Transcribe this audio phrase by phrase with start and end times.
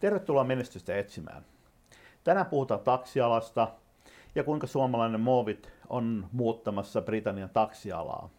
[0.00, 1.44] Tervetuloa menestystä etsimään.
[2.24, 3.68] Tänään puhutaan taksialasta
[4.34, 8.30] ja kuinka suomalainen Movit on muuttamassa Britannian taksialaa.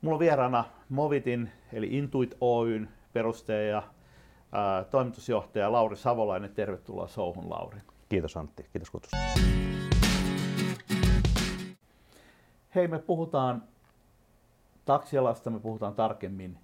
[0.00, 3.82] Mulla on vieraana Movitin eli Intuit Oyn perustaja ja
[4.90, 6.54] toimitusjohtaja Lauri Savolainen.
[6.54, 7.78] Tervetuloa Souhun, Lauri.
[8.08, 9.16] Kiitos Antti, kiitos kutsusta.
[12.74, 13.62] Hei, me puhutaan
[14.84, 16.58] taksialasta, me puhutaan tarkemmin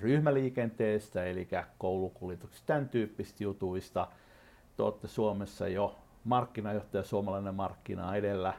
[0.00, 4.08] ryhmäliikenteestä, eli koulukuljetuksista, tämän tyyppistä jutuista.
[4.76, 8.54] Te olette Suomessa jo markkinajohtaja, suomalainen markkina edellä,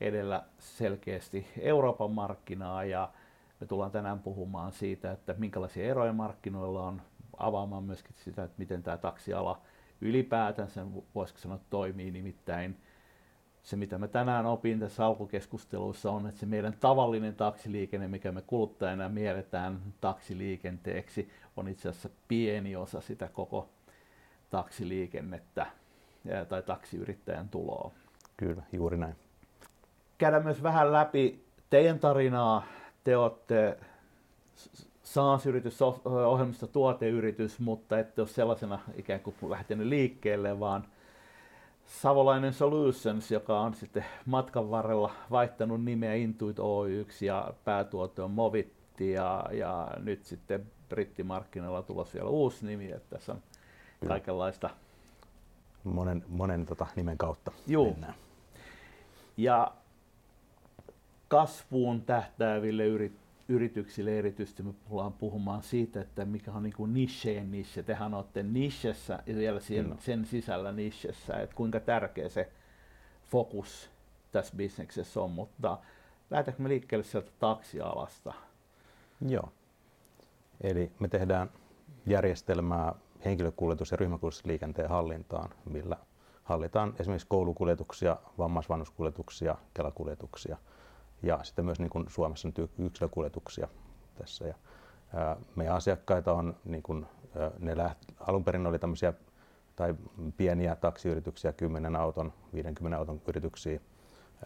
[0.00, 3.08] edellä selkeästi Euroopan markkinaa ja
[3.60, 7.02] me tullaan tänään puhumaan siitä, että minkälaisia eroja markkinoilla on,
[7.36, 9.60] avaamaan myöskin sitä, että miten tämä taksiala
[10.00, 12.76] ylipäätänsä, voisiko sanoa, toimii nimittäin
[13.64, 18.42] se, mitä mä tänään opin tässä alkukeskusteluissa on, että se meidän tavallinen taksiliikenne, mikä me
[18.42, 23.68] kuluttajana mielletään taksiliikenteeksi, on itse asiassa pieni osa sitä koko
[24.50, 25.66] taksiliikennettä
[26.48, 27.90] tai taksiyrittäjän tuloa.
[28.36, 29.14] Kyllä, juuri näin.
[30.18, 32.66] Käydään myös vähän läpi teidän tarinaa.
[33.04, 33.78] Te olette
[35.02, 40.84] SaaS-yritys, ohjelmista tuoteyritys, mutta ette ole sellaisena ikään kuin lähtenyt liikkeelle, vaan
[41.86, 49.12] Savolainen Solutions, joka on sitten matkan varrella vaihtanut nimeä Intuit Oyksi ja päätuote on Movitti
[49.12, 53.42] ja, ja nyt sitten brittimarkkinoilla tulossa vielä uusi nimi, että tässä on
[54.08, 54.70] kaikenlaista.
[55.84, 57.90] Monen, monen tota, nimen kautta Juu.
[57.90, 58.14] mennään.
[59.36, 59.72] Ja
[61.28, 63.16] kasvuun tähtääville yrit,
[63.48, 67.82] yrityksille erityisesti me tullaan puhumaan siitä, että mikä on niin kuin nicheen niche.
[67.82, 69.96] Tehän olette nichessä ja vielä sen, no.
[69.98, 72.52] sen sisällä nichessä, että kuinka tärkeä se
[73.30, 73.90] fokus
[74.32, 75.78] tässä bisneksessä on, mutta
[76.30, 78.34] lähdetäänkö me liikkeelle sieltä taksialasta?
[79.28, 79.52] Joo.
[80.60, 81.50] Eli me tehdään
[82.06, 82.94] järjestelmää
[83.24, 85.96] henkilökuljetus- ja ryhmäkuljetusliikenteen hallintaan, millä
[86.44, 90.56] hallitaan esimerkiksi koulukuljetuksia, vammaisvannuskuljetuksia, kelakuljetuksia–
[91.24, 93.68] ja sitten myös niin kuin Suomessa nyt yksilökuljetuksia
[94.14, 94.46] tässä.
[94.46, 94.54] Ja,
[95.14, 99.12] ää, meidän asiakkaita on, niin kuin, ää, ne läht, alun perin oli tämmöisiä
[99.76, 99.94] tai
[100.36, 103.80] pieniä taksiyrityksiä, 10 auton, 50 auton yrityksiä,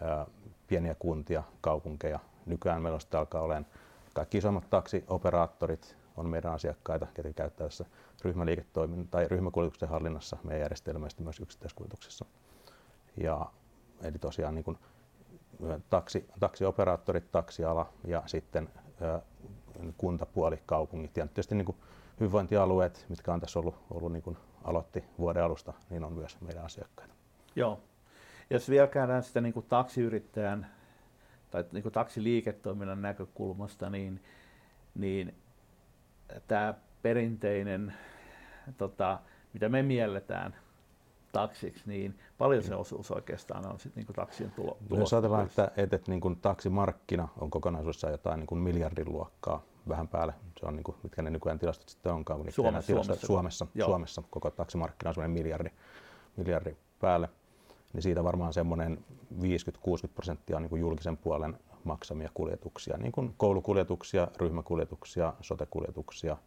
[0.01, 0.25] ää,
[0.67, 2.19] pieniä kuntia, kaupunkeja.
[2.45, 3.65] Nykyään meillä sitten alkaa olemaan
[4.13, 7.85] kaikki isommat taksioperaattorit on meidän asiakkaita, ketkä käyttää tässä
[8.23, 12.25] ryhmäliiketoiminnan tai ryhmäkuljetuksen hallinnassa meidän järjestelmästä myös yksittäiskuljetuksessa.
[13.17, 13.45] Ja,
[14.01, 14.77] eli tosiaan niin kuin
[15.89, 18.69] taksi, taksioperaattorit, taksiala ja sitten
[19.97, 21.77] kuntapuoli, kaupungit ja tietysti niin kuin
[22.19, 26.65] hyvinvointialueet, mitkä on tässä ollut, ollut niin kuin aloitti vuoden alusta, niin on myös meidän
[26.65, 27.13] asiakkaita.
[27.55, 27.79] Joo.
[28.49, 30.67] Jos vielä käydään sitä niin kuin taksiyrittäjän
[31.51, 34.23] tai niin kuin taksiliiketoiminnan näkökulmasta, niin,
[34.95, 35.35] niin
[36.47, 37.93] tämä perinteinen,
[38.77, 39.19] tota,
[39.53, 40.55] mitä me mielletään
[41.31, 44.77] taksiksi, niin paljon se osuus oikeastaan on sitten niin taksien tulo.
[44.89, 49.61] Jos ajatellaan, että, että, että niin kuin taksimarkkina on kokonaisuudessaan jotain niin kuin miljardin luokkaa
[49.89, 53.27] vähän päälle, se on niin kuin, mitkä ne nykyään tilastot sitten onkaan, mutta Suomessa, Suomessa,
[53.27, 55.69] Suomessa, Suomessa koko taksimarkkina on semmoinen miljardi,
[56.37, 57.29] miljardi päälle,
[57.93, 59.05] niin siitä varmaan semmoinen
[59.41, 59.41] 50-60
[60.15, 66.37] prosenttia on niin kuin julkisen puolen maksamia kuljetuksia, niin kuin koulukuljetuksia, ryhmäkuljetuksia, sotekuljetuksia,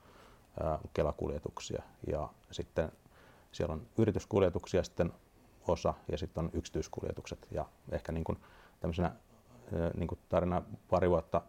[0.95, 2.93] kelakuljetuksia ja sitten
[3.53, 5.13] siellä on yrityskuljetuksia sitten
[5.69, 7.49] osa ja sitten on yksityiskuljetukset.
[7.51, 8.39] Ja ehkä niin kuin
[8.81, 9.13] tämmöisenä
[9.97, 11.43] niin kuin tarina pari vuotta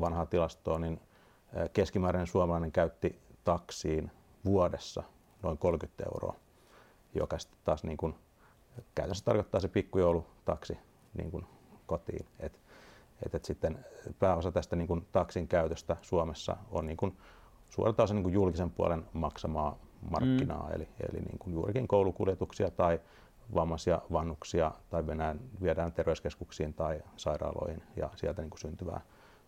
[0.00, 1.00] vanhaa tilastoa, niin
[1.72, 4.10] keskimääräinen suomalainen käytti taksiin
[4.44, 5.02] vuodessa
[5.42, 6.34] noin 30 euroa,
[7.14, 8.14] joka sitten taas niin kuin,
[8.94, 10.78] käytännössä tarkoittaa se pikkujoulutaksi
[11.14, 11.46] niin kuin
[11.86, 12.26] kotiin.
[12.40, 12.60] Et,
[13.26, 13.84] et, et sitten
[14.18, 17.18] pääosa tästä niin kuin taksin käytöstä Suomessa on niin kuin,
[17.68, 19.78] suoralta osa niin kuin julkisen puolen maksamaa
[20.10, 20.74] markkinaa, mm.
[20.74, 23.00] eli, eli niin kuin juurikin koulukuljetuksia tai
[23.54, 29.00] vammaisia vannuksia tai viedään, viedään terveyskeskuksiin tai sairaaloihin ja sieltä niin kuin syntyvää,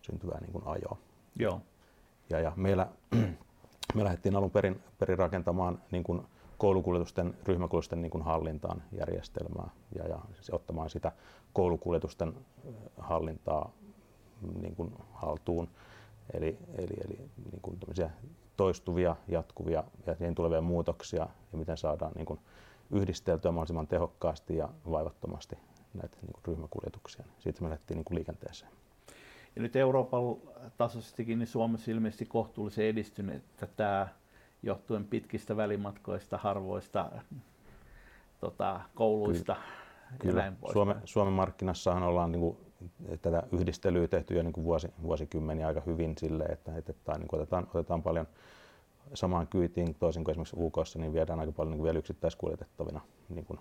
[0.02, 0.96] syntyvää niin kuin ajoa.
[1.38, 1.60] Joo.
[2.30, 2.86] Ja, ja meillä,
[3.94, 6.22] me lähdettiin alun perin, perin rakentamaan niin kuin
[6.58, 11.12] koulukuljetusten, ryhmäkuljetusten niin kuin hallintaan järjestelmää ja, ja siis ottamaan sitä
[11.52, 12.34] koulukuljetusten
[12.98, 13.72] hallintaa
[14.60, 15.68] niin kuin haltuun.
[16.32, 17.78] Eli, eli, eli niin kuin
[18.56, 22.40] toistuvia, jatkuvia ja siihen tulevia muutoksia ja miten saadaan niin kuin
[22.90, 25.58] yhdisteltyä mahdollisimman tehokkaasti ja vaivattomasti
[25.94, 27.24] näitä niin kuin ryhmäkuljetuksia.
[27.38, 28.72] Siitä me lähdettiin niin kuin liikenteeseen.
[29.56, 30.20] Ja nyt Euroopan
[30.76, 34.08] tasoisestikin niin Suomessa ilmeisesti kohtuullisen edistynyt, että tämä
[34.62, 37.10] johtuen pitkistä välimatkoista, harvoista
[38.40, 39.56] tota, kouluista
[40.18, 40.34] Kyllä.
[40.34, 40.72] ja näin pois.
[40.72, 42.56] Suomen, Suomen markkinassahan ollaan niin kuin,
[43.22, 47.28] tätä yhdistelyä tehty jo niin kuin vuosi, vuosikymmeniä aika hyvin sille, että, että, että niin
[47.28, 48.26] kuin otetaan, otetaan paljon
[49.14, 53.60] samaan kyytiin, toisin kuin esimerkiksi UK, niin viedään aika paljon niin vielä yksittäiskuljetettavina niin kuin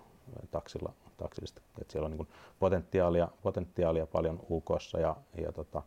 [0.50, 1.62] taksilla, taksista.
[1.80, 2.28] Et siellä on niin kuin
[2.58, 4.68] potentiaalia, potentiaalia paljon UK
[5.00, 5.82] ja, ja tota,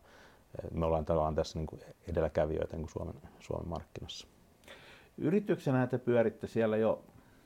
[0.72, 4.26] me ollaan tavallaan tässä niin kuin edelläkävijöitä niin kuin Suomen, Suomen markkinassa.
[5.18, 7.02] Yrityksenä te pyöritte siellä jo,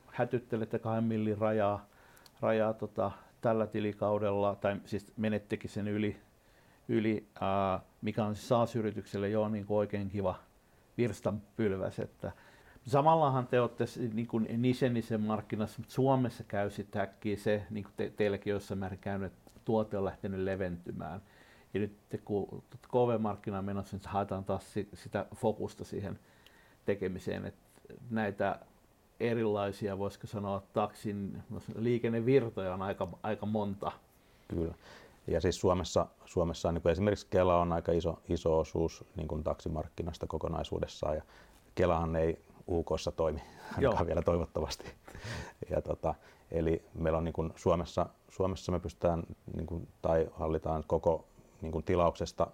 [0.07, 1.85] hätyttelette kahden millin rajaa,
[2.41, 3.11] rajaa tota,
[3.45, 6.17] tällä tilikaudella, tai siis menettekin sen yli,
[6.87, 10.35] yli ää, mikä on siis SaaS-yritykselle jo niin kuin oikein kiva
[10.97, 11.99] virstanpylväs.
[11.99, 12.31] Että
[12.87, 17.93] samallahan te olette niin kuin nisenisen markkinassa, mutta Suomessa käy sitten äkkiä se, niin kuin
[17.97, 21.21] te, teilläkin jossain määrin käynyt, että tuote on lähtenyt leventymään.
[21.73, 26.19] Ja nyt kun KV-markkinaan menossa, niin haetaan taas sitä fokusta siihen
[26.85, 28.59] tekemiseen, että näitä
[29.19, 31.43] erilaisia, voisiko sanoa, taksin
[31.75, 33.91] liikennevirtoja on aika, aika monta.
[34.47, 34.73] Kyllä.
[35.27, 39.43] Ja siis Suomessa, Suomessa niin kuin esimerkiksi Kela on aika iso, iso osuus niin kuin
[39.43, 41.21] taksimarkkinasta kokonaisuudessaan ja
[41.75, 42.39] Kelahan ei
[42.69, 43.41] UKssa toimi,
[43.77, 44.85] ainakaan vielä toivottavasti.
[45.69, 46.15] Ja tota,
[46.51, 49.23] eli meillä on niin kuin Suomessa, Suomessa me pystytään
[49.55, 51.25] niin kuin, tai hallitaan koko
[51.61, 52.47] niin kuin tilauksesta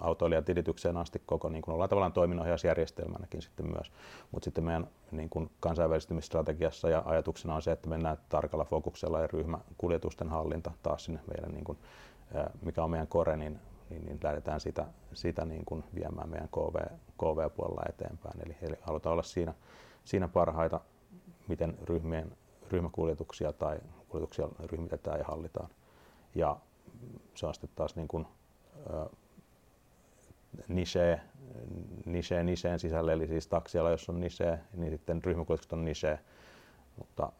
[0.00, 3.92] autoilijan tilitykseen asti koko niin kuin ollaan tavallaan toiminnanohjausjärjestelmänäkin sitten myös.
[4.30, 9.26] Mutta sitten meidän niin kuin kansainvälistymisstrategiassa ja ajatuksena on se, että mennään tarkalla fokuksella ja
[9.26, 11.78] ryhmäkuljetusten hallinta taas sinne meidän, niin kuin,
[12.62, 13.60] mikä on meidän kore, niin,
[13.90, 16.76] niin, niin lähdetään sitä, sitä niin kuin viemään meidän KV,
[17.18, 18.40] KV-puolella eteenpäin.
[18.46, 19.54] Eli, eli halutaan olla siinä,
[20.04, 20.80] siinä parhaita,
[21.48, 22.36] miten ryhmien,
[22.70, 23.78] ryhmäkuljetuksia tai
[24.08, 25.68] kuljetuksia ryhmitetään ja hallitaan.
[26.34, 26.56] Ja
[27.34, 28.26] se on sitten taas niin kuin,
[30.68, 31.20] niche,
[32.04, 36.18] niche nicheen sisälle, eli siis taksiala, jos on niche, niin sitten ryhmäkuljetukset on niche,
[36.98, 37.32] mutta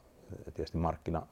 [0.54, 1.26] tietysti markkina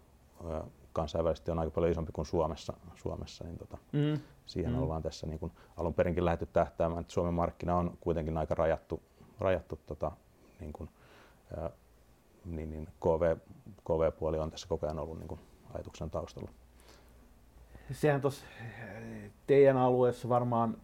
[0.93, 4.21] kansainvälisesti on aika paljon isompi kuin Suomessa, Suomessa niin tota, mm.
[4.47, 4.83] siihen mm.
[4.83, 9.03] ollaan tässä niin kuin alun perinkin lähdetty tähtäämään, että Suomen markkina on kuitenkin aika rajattu,
[9.39, 10.13] rajattu tota,
[10.61, 10.91] niin kuin,
[11.57, 11.71] ää,
[12.45, 13.37] niin, niin KV,
[13.85, 15.41] KV-puoli on tässä koko ajan ollut niin kuin
[15.75, 16.51] ajatuksen taustalla.
[17.93, 18.45] Sehän tuossa
[19.47, 20.77] teidän alueessa varmaan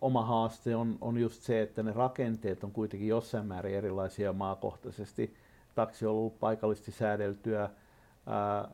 [0.00, 5.34] oma haaste on, on just se, että ne rakenteet on kuitenkin jossain määrin erilaisia maakohtaisesti.
[5.74, 7.70] Taksi on ollut paikallisesti säädeltyä,
[8.26, 8.68] ää,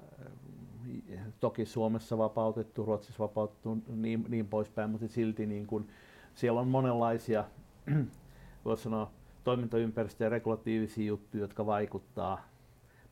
[1.41, 5.87] toki Suomessa vapautettu, Ruotsissa vapautettu niin, niin poispäin, mutta silti niin kun,
[6.35, 7.45] siellä on monenlaisia,
[8.65, 9.11] voisi sanoa,
[9.45, 12.45] toimintaympäristö- ja regulatiivisia juttuja, jotka vaikuttaa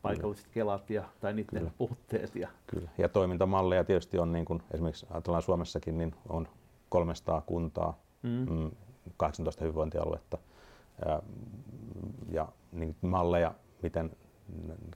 [0.02, 1.70] paikalliset kelat ja, tai niiden Kyllä.
[1.78, 2.36] puutteet.
[2.36, 2.48] Ja.
[2.66, 2.88] Kyllä.
[2.98, 6.48] ja toimintamalleja tietysti on, niin kuin esimerkiksi ajatellaan Suomessakin, niin on
[6.88, 8.70] 300 kuntaa, mm.
[9.16, 10.38] 18 mm, hyvinvointialuetta
[11.06, 11.22] ja,
[12.30, 14.16] ja niin malleja, miten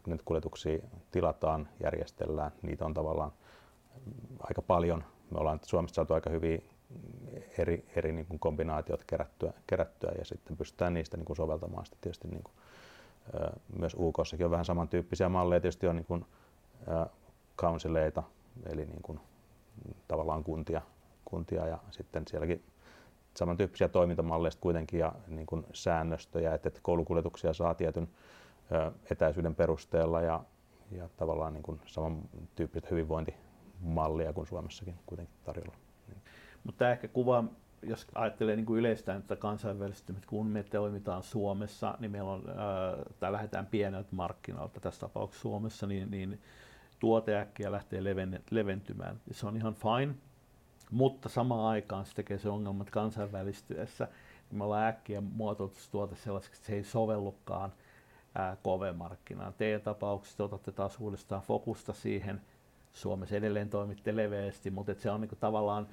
[0.06, 0.78] nyt kuljetuksia
[1.10, 3.32] tilataan, järjestellään, niitä on tavallaan
[4.40, 5.04] aika paljon.
[5.30, 6.58] Me ollaan Suomessa saatu aika hyviä
[7.58, 12.00] eri, eri niin kuin kombinaatiot kerättyä, kerättyä ja sitten pystytään niistä niin kuin soveltamaan sitten
[12.00, 12.54] tietysti niin kuin,
[13.78, 15.60] myös UKssakin on vähän samantyyppisiä malleja.
[15.60, 16.24] Tietysti on niin kuin,
[18.66, 19.20] eli niin kuin,
[20.08, 20.82] tavallaan kuntia,
[21.24, 22.64] kuntia ja sitten sielläkin
[23.38, 28.08] samantyyppisiä toimintamalleja kuitenkin ja niin kuin säännöstöjä, että, että koulukuljetuksia saa tietyn
[29.10, 30.44] etäisyyden perusteella ja,
[30.90, 35.74] ja tavallaan niin kuin samantyyppistä hyvinvointimallia kuin Suomessakin kuitenkin tarjolla.
[36.64, 37.44] Mutta ehkä kuva,
[37.82, 42.42] jos ajattelee niin kuin yleistään tätä kansainvälistymistä, kun me toimitaan Suomessa, niin meillä on,
[43.20, 46.40] tai lähdetään pieneltä markkinoilta, tässä tapauksessa Suomessa, niin, niin
[46.98, 49.20] tuote äkkiä lähtee leven, leventymään.
[49.30, 50.14] Se on ihan fine,
[50.90, 54.08] mutta samaan aikaan se tekee se ongelma, että kansainvälistyessä
[54.50, 57.72] niin me ollaan äkkiä muotoiltu tuote sellaiseksi, että se ei sovellukaan
[58.62, 59.54] KV-markkinaan.
[59.58, 62.40] Teidän tapauksessa otatte taas uudestaan fokusta siihen.
[62.92, 65.88] Suomessa edelleen toimitte leveästi, mutta se on niin kuin tavallaan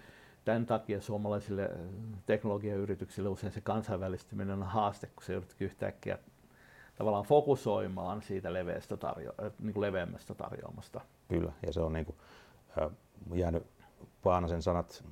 [0.46, 1.70] tämän takia suomalaisille
[2.26, 6.18] teknologiayrityksille usein se kansainvälistyminen on haaste, kun se joudut yhtäkkiä
[6.96, 11.02] tavallaan fokusoimaan siitä leveästä tarjo- niin kuin leveämmästä tarjoamasta.
[11.28, 12.18] Kyllä, ja se on niin kuin,
[12.82, 12.92] äh,
[13.34, 13.68] jäänyt
[14.24, 15.04] Paanasen sanat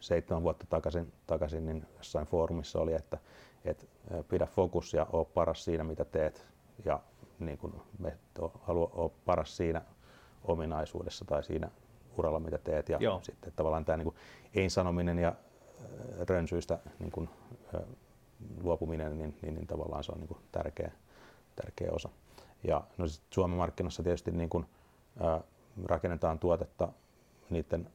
[0.00, 3.18] seitsemän vuotta takaisin, takaisin niin jossain foorumissa oli, että,
[3.64, 3.86] että
[4.28, 6.46] pidä fokus ja ole paras siinä, mitä teet.
[6.84, 7.00] Ja
[7.38, 8.18] niin kuin me
[8.62, 9.82] halua olla paras siinä
[10.44, 11.70] ominaisuudessa tai siinä
[12.18, 12.88] uralla, mitä teet.
[12.88, 13.20] Ja Joo.
[13.22, 14.14] sitten tavallaan tämä niin
[14.54, 15.34] ei-sanominen ja
[16.28, 17.28] rönsyistä niin kuin,
[18.62, 20.92] luopuminen, niin, niin, niin tavallaan se on niin kuin tärkeä,
[21.56, 22.08] tärkeä osa.
[22.64, 24.66] Ja no Suomen markkinassa tietysti niin kuin,
[25.20, 25.40] ää,
[25.86, 26.88] rakennetaan tuotetta
[27.50, 27.90] niiden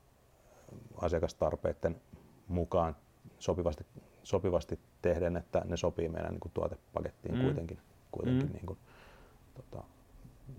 [1.02, 2.02] asiakastarpeiden
[2.48, 2.96] mukaan
[3.40, 3.86] sopivasti,
[4.24, 7.42] sopivasti tehden, että ne sopii meidän niin kuin tuotepakettiin mm.
[7.42, 7.80] kuitenkin.
[8.12, 8.54] kuitenkin mm.
[8.54, 8.80] niin kuin,
[9.54, 9.84] tota,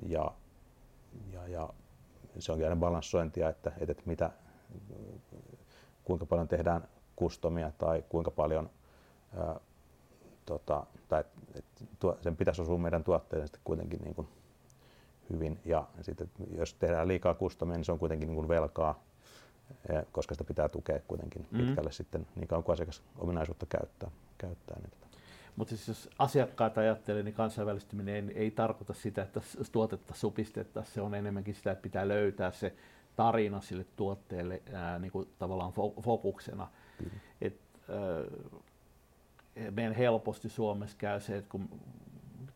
[0.07, 0.33] ja,
[1.33, 1.71] ja, ja
[2.39, 4.31] se onkin aina balanssointia, että, että mitä,
[6.05, 8.71] kuinka paljon tehdään kustomia tai kuinka paljon
[9.37, 9.61] ää,
[10.47, 11.65] tota, tai et,
[11.99, 14.29] tuo, sen pitäisi osua meidän tuotteeseen sitten kuitenkin niin kuin
[15.31, 15.61] hyvin.
[15.65, 19.03] Ja sitten jos tehdään liikaa kustomia, niin se on kuitenkin niin kuin velkaa,
[20.13, 21.59] koska sitä pitää tukea kuitenkin mm.
[21.59, 24.11] pitkälle sitten niin kauan kuin asiakas ominaisuutta käyttää.
[24.39, 25.05] käyttää niin tota.
[25.57, 29.41] Mutta siis jos asiakkaat ajattelee, niin kansainvälistyminen ei, ei tarkoita sitä, että
[29.73, 30.95] tuotetta supistettaisiin.
[30.95, 32.75] Se on enemmänkin sitä, että pitää löytää se
[33.17, 36.69] tarina sille tuotteelle ää, niin kuin tavallaan fokuksena.
[37.03, 37.11] Mm.
[37.41, 41.69] Et, ää, meidän helposti Suomessa käy se, että kun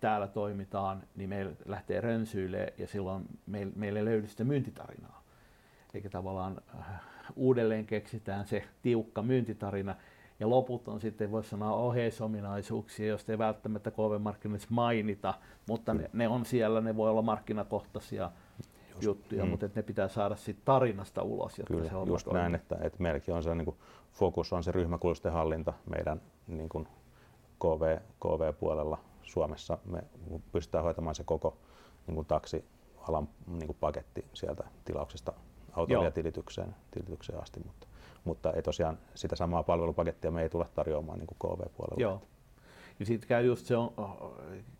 [0.00, 5.18] täällä toimitaan, niin meillä lähtee rönsyille ja silloin meillä, meillä ei löydy sitä myyntitarinaa.
[5.95, 7.00] Eikä tavallaan äh,
[7.37, 9.97] uudelleen keksitään se tiukka myyntitarina,
[10.40, 15.35] ja loput on sitten, voisi sanoa, oheisominaisuuksia, joista ei välttämättä KV-markkinoissa mainita,
[15.68, 18.30] mutta ne, ne, on siellä, ne voi olla markkinakohtaisia
[18.92, 19.50] just, juttuja, mm.
[19.50, 22.42] mutta ne pitää saada siitä tarinasta ulos, jotta Kyllä, se on just toimii.
[22.42, 23.76] näin, että, että meilläkin on se niin kuin,
[24.12, 26.88] fokus on se ryhmäkulusten hallinta meidän niin kuin
[27.59, 29.78] KV, KV-puolella Suomessa.
[29.85, 30.02] Me
[30.52, 31.57] pystytään hoitamaan se koko
[32.07, 35.33] niin kuin taksialan niin kuin paketti sieltä tilauksesta
[35.78, 37.87] autoilijatilittykseen tilitykseen asti, mutta
[38.25, 42.02] mutta ei tosiaan sitä samaa palvelupakettia me ei tule tarjoamaan niin kuin KV-puolella.
[42.02, 42.23] Joo.
[43.00, 43.92] Ja sitten käy just se on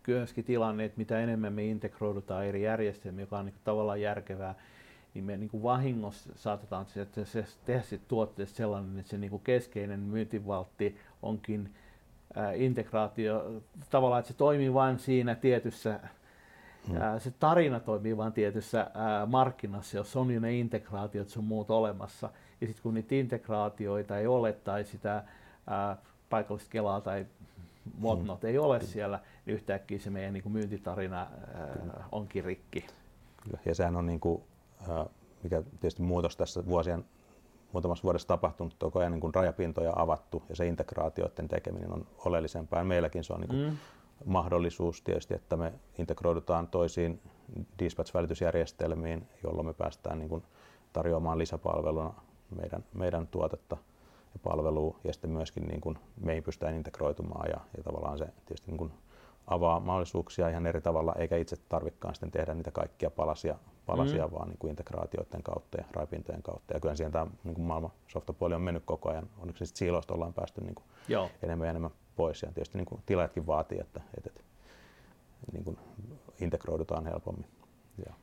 [0.07, 4.55] myöskin tilanne, että mitä enemmän me integroidutaan eri järjestelmiä, joka on niin tavallaan järkevää,
[5.13, 9.29] niin me niin kuin vahingossa saatetaan että se tehdä siitä tuotteesta sellainen, että se niin
[9.29, 11.75] kuin keskeinen myyntivaltti onkin
[12.35, 15.99] ää, integraatio, tavallaan että se toimii vain siinä tietyssä
[16.87, 16.97] Hmm.
[17.19, 22.29] Se tarina toimii vain tietyssä ää, markkinassa, jos on jo ne integraatiot sun muut olemassa.
[22.61, 25.23] Ja sitten kun niitä integraatioita ei ole tai sitä
[25.67, 25.97] ää,
[26.29, 27.25] paikallista kelaa tai
[28.01, 28.49] whatnot hmm.
[28.49, 32.85] ei ole siellä, niin yhtäkkiä se meidän niin kuin myyntitarina ää, onkin rikki.
[33.43, 33.59] Kyllä.
[33.65, 34.43] Ja sehän on, niin kuin,
[35.43, 37.05] mikä tietysti muutos tässä vuosien
[37.73, 42.83] muutamassa vuodessa tapahtunut, koko ajan niin kuin rajapintoja avattu ja se integraatioiden tekeminen on oleellisempaa.
[42.83, 43.77] Meilläkin se on niin kuin mm
[44.25, 47.21] mahdollisuus tietysti, että me integroidutaan toisiin
[47.79, 50.43] dispatch-välitysjärjestelmiin, jolloin me päästään niin kuin
[50.93, 52.13] tarjoamaan lisäpalveluna
[52.55, 53.77] meidän, meidän tuotetta
[54.33, 58.71] ja palvelua, ja sitten myöskin niin kuin meihin pystytään integroitumaan, ja, ja tavallaan se tietysti
[58.71, 58.91] niin kuin
[59.47, 64.33] avaa mahdollisuuksia ihan eri tavalla, eikä itse tarvikaan sitten tehdä niitä kaikkia palasia, palasia mm.
[64.33, 66.73] vaan niin kuin integraatioiden kautta ja raipintojen kautta.
[66.73, 69.29] Ja kyllä siihen tämä niin kuin maailman softapuoli on mennyt koko ajan.
[69.39, 70.85] Onneksi sitten siiloista ollaan päästy niin kuin
[71.43, 72.41] enemmän ja enemmän pois.
[72.41, 74.41] Ja tietysti niin kuin tilaajatkin vaatii, että, että, että
[75.51, 75.77] niin kuin
[76.39, 77.47] integroidutaan helpommin.
[78.05, 78.13] Ja.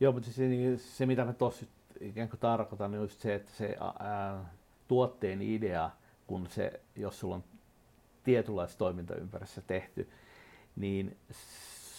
[0.00, 1.66] Joo, mutta se, niin se mitä mä tuossa
[2.00, 4.44] ikään kuin tarkoitan, niin just se, että se ää,
[4.88, 5.90] tuotteen idea,
[6.26, 7.44] kun se, jos sulla on
[8.24, 10.08] tietynlaisessa toimintaympäristössä tehty,
[10.76, 11.16] niin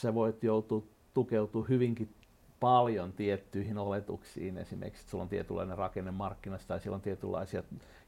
[0.01, 0.83] sä voit joutua
[1.13, 2.15] tukeutua hyvinkin
[2.59, 7.63] paljon tiettyihin oletuksiin, esimerkiksi että sulla on tietynlainen rakenne markkinassa tai siellä on tietynlaisia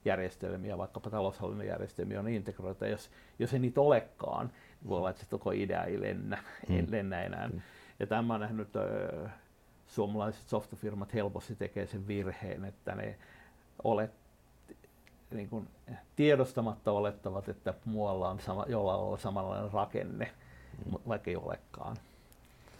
[0.05, 2.87] järjestelmiä, vaikkapa taloushallinnon järjestelmiä on integroita.
[2.87, 6.75] Jos, jos ei niitä olekaan, niin voi olla, että se koko idea ei lennä, hmm.
[6.75, 7.47] ei lennä enää.
[7.47, 7.61] Hmm.
[7.99, 9.31] Ja tämä on nähnyt, äh,
[9.87, 13.15] suomalaiset softafirmat helposti tekee sen virheen, että ne
[13.83, 14.11] olet,
[15.31, 15.67] niin kuin,
[16.15, 20.31] tiedostamatta olettavat, että muualla on sama, jollain on samanlainen rakenne,
[20.85, 20.97] hmm.
[21.07, 21.97] vaikka ei olekaan.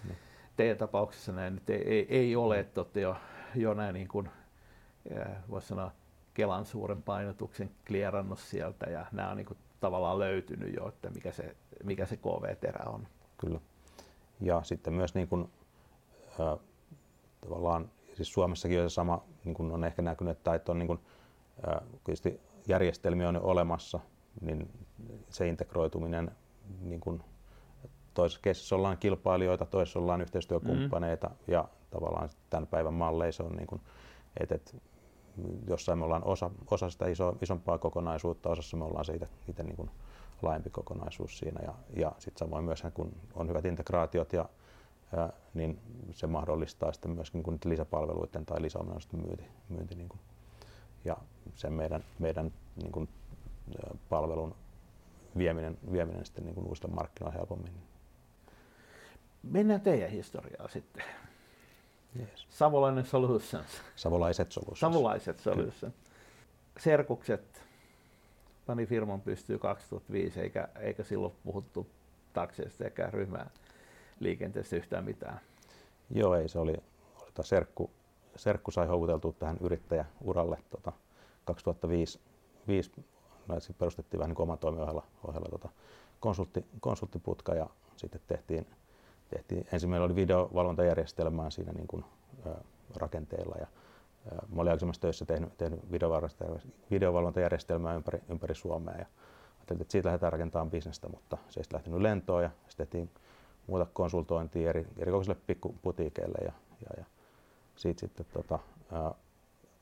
[0.04, 0.16] Hmm.
[0.58, 3.16] Teidän tapauksessa näin nyt ei, ei, ei ole, että olette jo,
[3.56, 4.30] jo näin niin kuin,
[5.50, 5.92] voisi sanoa,
[6.40, 11.32] Kelan suuren painotuksen klierannut sieltä ja nämä on niin kuin tavallaan löytynyt jo, että mikä
[11.32, 13.08] se, mikä se KV-terä on.
[13.38, 13.60] Kyllä.
[14.42, 15.50] Ja sitten myös niin kuin,
[16.40, 16.60] äh,
[17.42, 21.00] tavallaan, siis Suomessakin on se sama, niin kuin on ehkä näkynyt, että on niin kuin,
[21.68, 22.34] äh,
[22.68, 24.00] järjestelmiä on jo olemassa,
[24.42, 24.70] niin
[25.30, 26.32] se integroituminen
[26.82, 27.24] niin kuin,
[28.14, 31.36] toisessa keisissä ollaan kilpailijoita, toisessa ollaan yhteistyökumppaneita mm.
[31.48, 33.82] ja tavallaan tämän päivän malleissa on niin kuin,
[34.40, 34.72] että, että
[35.68, 39.76] jossain me ollaan osa, osa sitä iso, isompaa kokonaisuutta, osassa me ollaan siitä itse niin
[39.76, 39.90] kuin
[40.42, 41.62] laajempi kokonaisuus siinä.
[41.64, 44.50] Ja, ja sitten samoin myös, kun on hyvät integraatiot, ja,
[45.12, 45.80] ja, niin
[46.12, 49.46] se mahdollistaa sitten myöskin kun lisäpalveluiden tai lisäominaisuuden myynti.
[49.70, 50.20] myynti niin kuin,
[51.06, 51.18] ja
[51.56, 53.10] sen meidän, meidän niin kuin,
[54.10, 54.56] palvelun
[55.38, 57.74] vieminen, vieminen sitten niin kuin uusille markkinoille helpommin.
[59.44, 61.04] Mennään teidän historiaa sitten.
[62.20, 62.48] Yes.
[62.50, 63.68] Savolainen Solutions.
[63.96, 64.80] Savolaiset Solutions.
[64.80, 65.96] Savolaiset Solutions.
[66.80, 67.64] Serkukset
[68.66, 71.88] pani firman pystyy 2005, eikä, eikä silloin puhuttu
[72.34, 73.50] takseista eikä ryhmää
[74.20, 75.40] liikenteestä yhtään mitään.
[76.10, 76.72] Joo, ei se oli,
[77.22, 77.92] oli tämä serkku,
[78.36, 80.92] serkku sai houkuteltua tähän yrittäjäuralle tota,
[81.46, 82.20] 2005.
[82.68, 82.92] 5,
[83.48, 85.70] no, perustettiin vähän niin oman toimiohjella ohjella, tota,
[86.20, 88.68] konsultti, konsulttiputka ja sitten tehtiin
[89.30, 92.06] tehtiin, ensin meillä oli videovalvontajärjestelmää siinä niin kuin,
[92.48, 92.56] ä,
[92.96, 93.68] rakenteella ja
[94.32, 95.92] ä, mä olin aikaisemmassa töissä tehnyt, tehnyt
[96.92, 99.06] videovalvontajärjestelmää ympäri, ympäri Suomea ja
[99.58, 103.10] ajattelin, että siitä lähdetään rakentamaan bisnestä, mutta se ei sitten lähtenyt lentoon ja sitten tehtiin
[103.68, 107.06] muuta konsultointia eri, erikoisille pikkuputiikeille ja, ja, ja
[107.76, 108.60] siitä sitten tota,
[108.92, 109.14] ää,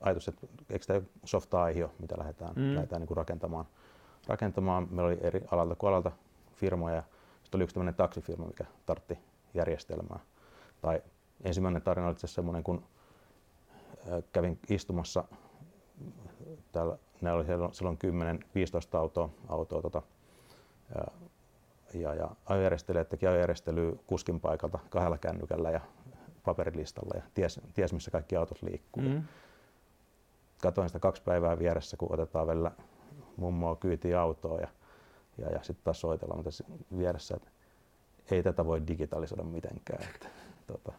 [0.00, 2.74] ajatus, että eikö tämä softa-aihio, mitä lähdetään, mm.
[2.74, 3.64] lähdetään niin kuin rakentamaan.
[4.26, 4.88] rakentamaan.
[4.90, 6.12] Meillä oli eri alalta kuin alalta
[6.54, 7.02] firmoja.
[7.42, 9.18] Sitten oli yksi tämmöinen taksifirma, mikä tartti
[9.54, 10.18] järjestelmää.
[10.80, 11.02] Tai
[11.44, 12.84] ensimmäinen tarina oli itse semmoinen, kun
[14.32, 15.24] kävin istumassa
[16.72, 17.98] täällä, ne oli silloin
[18.94, 20.02] 10-15 autoa, autoa tota,
[21.94, 25.80] ja, ja ajojärjestelijät teki ajojärjestelyä kuskin paikalta kahdella kännykällä ja
[26.44, 29.02] paperilistalla ja ties, ties missä kaikki autot liikkuu.
[29.02, 29.22] Mm.
[30.62, 32.70] Katoin sitä kaksi päivää vieressä, kun otetaan välillä
[33.36, 34.68] mummoa kyytiin autoa ja,
[35.38, 36.64] ja, ja sitten taas soitellaan mutta
[36.98, 37.50] vieressä, että
[38.32, 40.02] ei tätä voi digitalisoida mitenkään.
[40.14, 40.28] Että,
[40.66, 40.92] tota,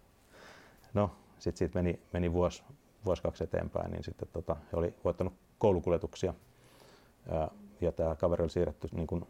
[0.94, 2.64] no, sitten siitä meni, meni vuosi,
[3.06, 6.34] vuosi kaksi eteenpäin, niin sitten tota, he oli voittanut koulukuljetuksia
[7.32, 9.28] ää, ja tämä kaveri oli siirretty niin kuin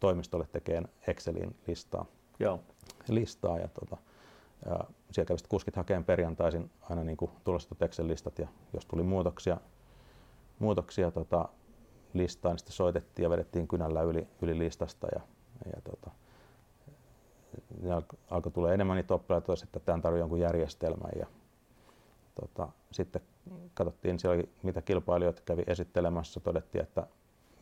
[0.00, 2.06] toimistolle tekemään Excelin listaa.
[2.40, 2.60] Joo.
[3.08, 3.96] listaa ja, tota,
[4.66, 4.78] ja
[5.10, 9.56] siellä kävi kuskit hakemaan perjantaisin aina niin kuin tulostetut Excel-listat ja jos tuli muutoksia,
[10.58, 11.48] muutoksia tota,
[12.14, 15.20] listaan, niin sitten soitettiin ja vedettiin kynällä yli, yli listasta ja,
[15.74, 16.10] ja tota,
[18.30, 21.26] alkoi tulla enemmän niitä oppilaita, että tämä tarvitsee jonkun järjestelmän ja
[22.34, 23.22] tota, sitten
[23.74, 27.06] katsottiin siellä mitä kilpailijoita kävi esittelemässä, todettiin, että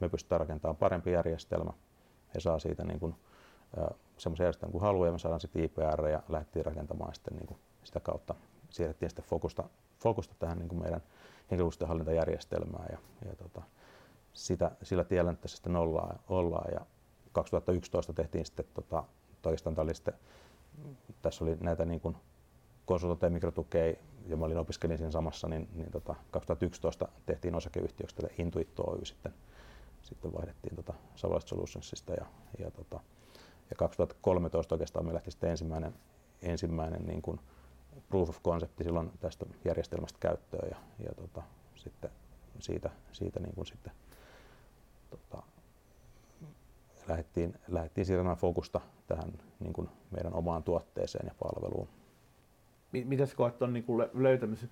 [0.01, 1.73] me pystytään rakentamaan parempi järjestelmä.
[2.35, 3.15] He saa siitä niin kuin,
[4.17, 7.59] semmoisen järjestelmän kuin haluaa ja me saadaan sitten IPR ja lähdettiin rakentamaan sitten niin kuin
[7.85, 8.35] sitä kautta.
[8.71, 9.65] Siirrettiin sitten fokusta,
[9.99, 11.03] fokusta tähän niin kuin meidän
[11.51, 13.63] henkilökusten hallintajärjestelmään ja, ja tota,
[14.33, 16.81] sitä, sillä tiellä nyt sitten ollaan, ollaan ja
[17.33, 19.05] 2011 tehtiin sitten tota,
[19.47, 20.15] oikeastaan tämä oli sitten,
[21.23, 22.17] tässä oli näitä niin kuin
[22.87, 23.95] konsultointeja, mikrotukea
[24.27, 29.05] ja mä olin opiskelin siinä samassa, niin, niin tota, 2011 tehtiin osakeyhtiöksi tätä Intuit Oy
[29.05, 29.35] sitten,
[30.03, 32.27] sitten vaihdettiin tota Savolaista Solutionsista ja,
[32.59, 33.01] ja, tota,
[33.71, 35.95] ja 2013 oikeastaan me lähti sitten ensimmäinen,
[36.43, 37.41] ensimmäinen niin kuin
[38.09, 41.43] proof of concept silloin tästä järjestelmästä käyttöön ja, ja tota,
[41.75, 42.11] sitten
[42.59, 43.93] siitä, siitä niin kuin sitten
[45.11, 45.43] tota,
[47.09, 51.89] lähdettiin, lähdettiin siirtämään fokusta tähän niin kuin meidän omaan tuotteeseen ja palveluun.
[52.93, 53.85] Mitä sä koet on niin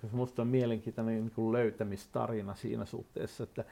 [0.01, 3.65] koska minusta on mielenkiintoinen niin kuin löytämistarina siinä suhteessa, että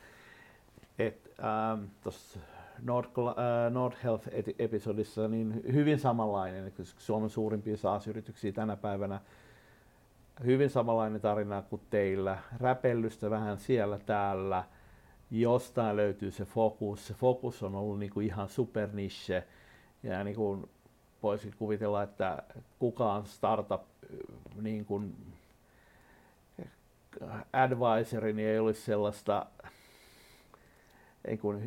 [0.99, 2.39] et, ähm, tuossa
[2.82, 9.21] Nord, äh, Nord Health-episodissa niin hyvin samanlainen, koska Suomen suurimpia SaaS-yrityksiä tänä päivänä,
[10.45, 14.63] hyvin samanlainen tarina kuin teillä, räpellystä vähän siellä täällä,
[15.31, 18.49] jostain löytyy se fokus, se fokus on ollut niin kuin ihan
[18.93, 19.43] niche,
[20.03, 20.69] ja niin kuin
[21.23, 22.43] voisi kuvitella, että
[22.79, 23.81] kukaan startup
[24.61, 25.15] niin kuin
[27.53, 29.45] advisory niin ei olisi sellaista
[31.25, 31.61] ei kun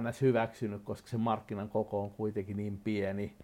[0.00, 0.20] NS.
[0.20, 3.36] hyväksynyt, koska se markkinan koko on kuitenkin niin pieni.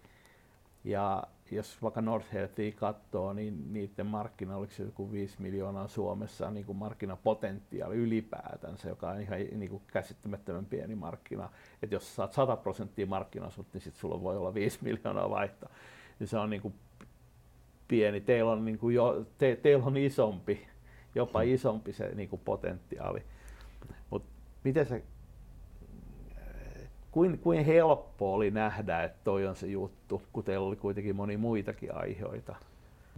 [0.83, 6.65] Ja jos vaikka Northhealthia katsoo, niin niiden markkina oliko se joku 5 miljoonaa Suomessa niin
[6.65, 11.49] kuin markkinapotentiaali ylipäätänsä, joka on ihan niin kuin käsittämättömän pieni markkina.
[11.83, 15.69] Että jos saat 100 prosenttia markkinaosuutta, niin sitten sulla voi olla 5 miljoonaa vaihtaa.
[16.19, 16.73] Niin se on niin kuin
[17.87, 18.21] pieni.
[18.21, 20.67] Teillä on, niin kuin jo, te, teillä on isompi,
[21.15, 23.23] jopa isompi se niin kuin potentiaali.
[24.09, 24.29] Mutta
[24.63, 25.03] miten se
[27.17, 31.37] kuin, kuin helppo oli nähdä, että toi on se juttu, kun teillä oli kuitenkin moni
[31.37, 32.55] muitakin aiheita?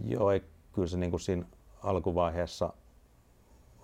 [0.04, 1.44] Joo, ei, kyllä se niin kuin siinä
[1.82, 2.72] alkuvaiheessa,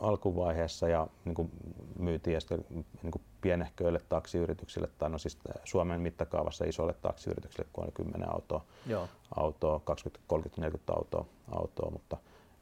[0.01, 1.51] alkuvaiheessa ja niin kuin
[1.99, 2.65] myytiin ja sitten
[3.03, 8.65] niin kuin pienehköille taksiyrityksille, tai no siis Suomen mittakaavassa isoille taksiyrityksille, kun oli 10 autoa,
[8.87, 9.09] Joo.
[9.37, 12.17] autoa 20, 30, 40 autoa, autoa mutta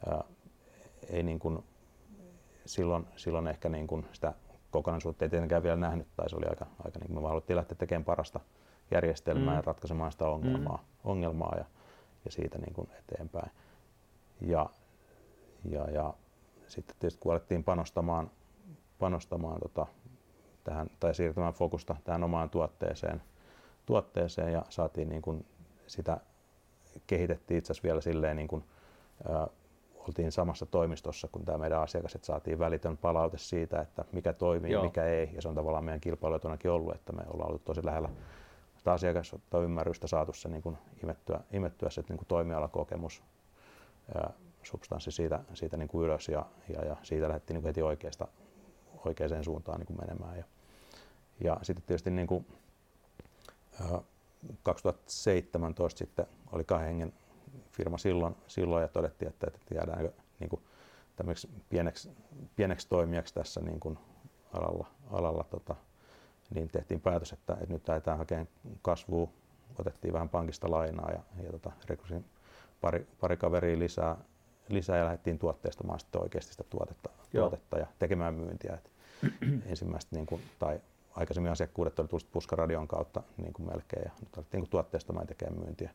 [0.07, 0.25] ää,
[1.11, 1.65] ei niin kuin,
[2.67, 4.35] silloin, silloin ehkä niin kuin sitä
[4.75, 7.77] kokonaisuutta ei tietenkään vielä nähnyt, tai se oli aika, aika niin kuin me haluttiin lähteä
[7.79, 8.41] tekemään parasta
[8.91, 9.57] järjestelmää mm.
[9.57, 11.11] ja ratkaisemaan sitä ongelmaa, mm.
[11.11, 11.65] ongelmaa ja,
[12.25, 13.51] ja siitä niin kuin eteenpäin.
[14.41, 14.71] Ja,
[15.65, 16.15] ja, ja
[16.69, 18.31] sitten tietysti kun alettiin panostamaan,
[18.99, 19.87] panostamaan tota,
[20.65, 23.23] tähän, tai siirtämään fokusta tähän omaan tuotteeseen,
[23.87, 25.47] tuotteeseen ja saatiin niin kuin
[25.87, 26.21] sitä
[27.07, 28.65] kehitettiin itse asiassa vielä silleen niin kuin,
[29.29, 29.47] ää,
[30.09, 34.73] oltiin samassa toimistossa kuin tämä meidän asiakas, että saatiin välitön palaute siitä, että mikä toimii
[34.73, 35.31] ja mikä ei.
[35.35, 38.09] Ja se on tavallaan meidän kilpailuetunakin ollut, että me ollaan ollut tosi lähellä
[38.77, 43.23] sitä asiakasta ymmärrystä saatu se niin kuin imettyä, imettyä se niin kuin toimialakokemus
[44.15, 44.31] ja
[44.63, 48.29] substanssi siitä, siitä niin kuin ylös ja, ja, ja siitä lähdettiin niin kuin heti oikeasta,
[49.05, 50.39] oikeaan suuntaan niin kuin menemään.
[50.39, 50.45] Ja,
[51.45, 52.47] ja sitten tietysti niin kuin,
[54.63, 57.13] 2017 sitten oli kahden hengen
[57.77, 60.63] firma silloin, silloin ja todettiin, että, että jäädäänkö niin kuin
[61.69, 62.11] pieneksi,
[62.57, 63.99] pieneksi toimijaksi tässä niin kuin
[64.53, 65.77] alalla, alalla tota,
[66.55, 68.49] niin tehtiin päätös, että, että nyt lähdetään hakemaan
[68.83, 69.29] kasvua.
[69.79, 72.25] Otettiin vähän pankista lainaa ja, ja tota, rekrysin
[72.81, 74.17] pari, pari kaveria lisää,
[74.69, 78.75] lisää ja lähdettiin tuotteistamaan sitten oikeasti sitä tuotetta, tuotetta ja tekemään myyntiä.
[78.75, 78.91] Et
[79.71, 84.37] ensimmäistä niin kuin, tai aikaisemmin asiakkuudet oli tullut puskaradion kautta niin kuin melkein ja nyt
[84.37, 85.91] alettiin niin tuotteestamaan ja tekemään myyntiä,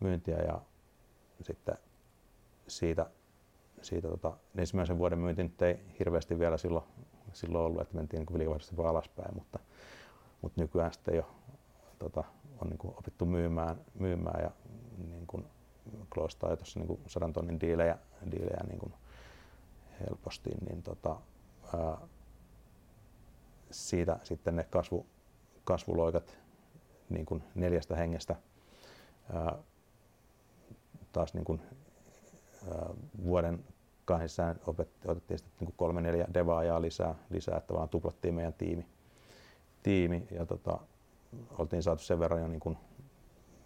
[0.00, 0.60] myyntiä ja
[1.42, 1.78] sitten
[2.68, 3.10] siitä,
[3.82, 6.84] siitä tota, ensimmäisen vuoden myynti nyt ei hirveästi vielä silloin,
[7.32, 9.58] silloin ollut, että mentiin niin liikevaihdosta vaan alaspäin, mutta,
[10.42, 11.30] mutta nykyään sitten jo
[11.98, 12.24] tota,
[12.60, 14.50] on niin kuin opittu myymään, myymään ja
[15.08, 15.46] niin kuin
[16.14, 17.98] kloostaa tuossa niin sadan tonnin diilejä,
[18.30, 18.92] diilejä niin kuin
[20.00, 21.16] helposti, niin tota,
[21.74, 21.98] ää,
[23.70, 25.06] siitä sitten ne kasvu,
[25.64, 26.38] kasvuloikat
[27.08, 28.36] niin kuin neljästä hengestä
[29.32, 29.58] ää,
[31.12, 31.60] taas niin kuin,
[32.70, 32.90] ää,
[33.24, 33.64] vuoden
[34.04, 34.54] kahdessa
[35.06, 38.86] otettiin sitten niin kolme neljä devaajaa lisää, lisää, että vaan tuplattiin meidän tiimi,
[39.82, 40.78] tiimi ja tota,
[41.58, 42.76] oltiin saatu sen verran jo niin kuin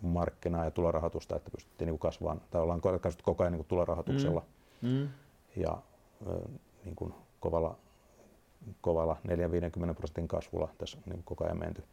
[0.02, 4.42] markkinaa ja tulorahoitusta, että pystyttiin niin kasvamaan, tai ollaan kasvattu koko ajan niin tulorahoituksella
[4.82, 4.88] mm.
[4.88, 5.08] Mm.
[5.56, 5.78] ja
[6.84, 7.76] niin kuin kovalla,
[8.80, 9.16] kovalla
[9.90, 11.84] 4-50 prosentin kasvulla tässä niin koko ajan menty.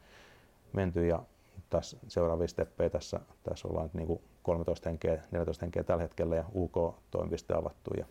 [0.72, 1.22] menty ja
[1.70, 6.36] tässä seuraavia steppejä tässä, tässä ollaan nyt niin kuin 13 henkeä, 14 henkeä tällä hetkellä
[6.36, 8.06] ja UK-toimipiste avattu ja,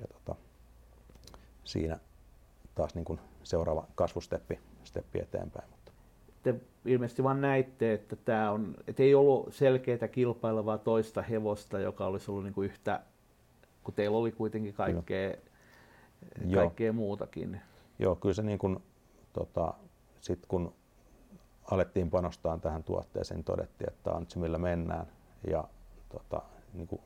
[0.00, 0.34] ja tota,
[1.64, 1.98] siinä
[2.74, 5.68] taas niin kuin seuraava kasvusteppi steppi eteenpäin
[6.42, 12.06] te ilmeisesti vain näitte, että tämä on, että ei ollut selkeää kilpailevaa toista hevosta, joka
[12.06, 13.00] olisi ollut niin kuin yhtä,
[13.84, 15.34] kun teillä oli kuitenkin kaikkea,
[16.46, 16.62] Joo.
[16.62, 17.60] kaikkea muutakin.
[17.98, 18.78] Joo, kyllä se niin kuin,
[19.32, 19.74] tota,
[20.20, 20.72] sit kun
[21.70, 25.06] alettiin panostaa tähän tuotteeseen, niin todettiin, että tämä on nyt se, millä mennään.
[25.50, 25.64] Ja,
[26.08, 26.42] tota,
[26.74, 27.00] niin kuin,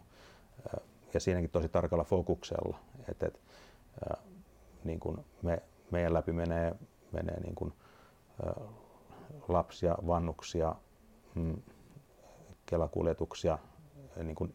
[1.15, 3.41] ja siinäkin tosi tarkalla fokuksella, että et,
[4.85, 6.75] niin kuin me, meidän läpi menee,
[7.13, 7.73] menee niin kuin,
[9.49, 10.75] lapsia, vannuksia,
[11.35, 11.63] mm,
[12.67, 13.59] kelakuljetuksia,
[14.17, 14.55] niin kuin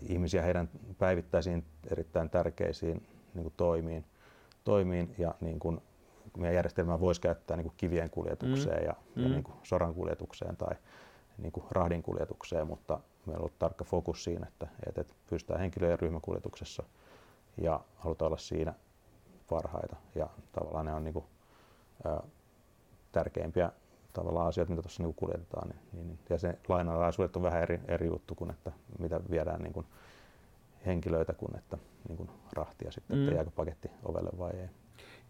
[0.00, 4.04] ihmisiä heidän päivittäisiin erittäin tärkeisiin niin kuin toimiin,
[4.64, 5.80] toimiin ja niin kuin
[6.36, 8.86] meidän järjestelmää voisi käyttää niin kuin kivien kuljetukseen mm.
[8.86, 9.22] ja, mm.
[9.22, 10.76] ja niin kuin soran kuljetukseen tai
[11.38, 15.90] niin kuin rahdin kuljetukseen, mutta meillä on ollut tarkka fokus siinä, että, että pystytään henkilö-
[15.90, 16.82] ja ryhmäkuljetuksessa
[17.56, 18.74] ja halutaan olla siinä
[19.50, 21.24] parhaita ja tavallaan ne on niin kuin,
[23.12, 23.72] tärkeimpiä
[24.12, 25.68] tavallaan asioita, mitä tuossa niin kuljetetaan.
[25.68, 29.62] Niin, niin, niin, ja se lainalaisuudet on vähän eri, eri juttu kuin, että mitä viedään
[29.62, 29.86] niin kuin
[30.86, 33.22] henkilöitä kuin että niin kuin rahtia sitten, mm.
[33.22, 34.68] että jääkö paketti ovelle vai ei.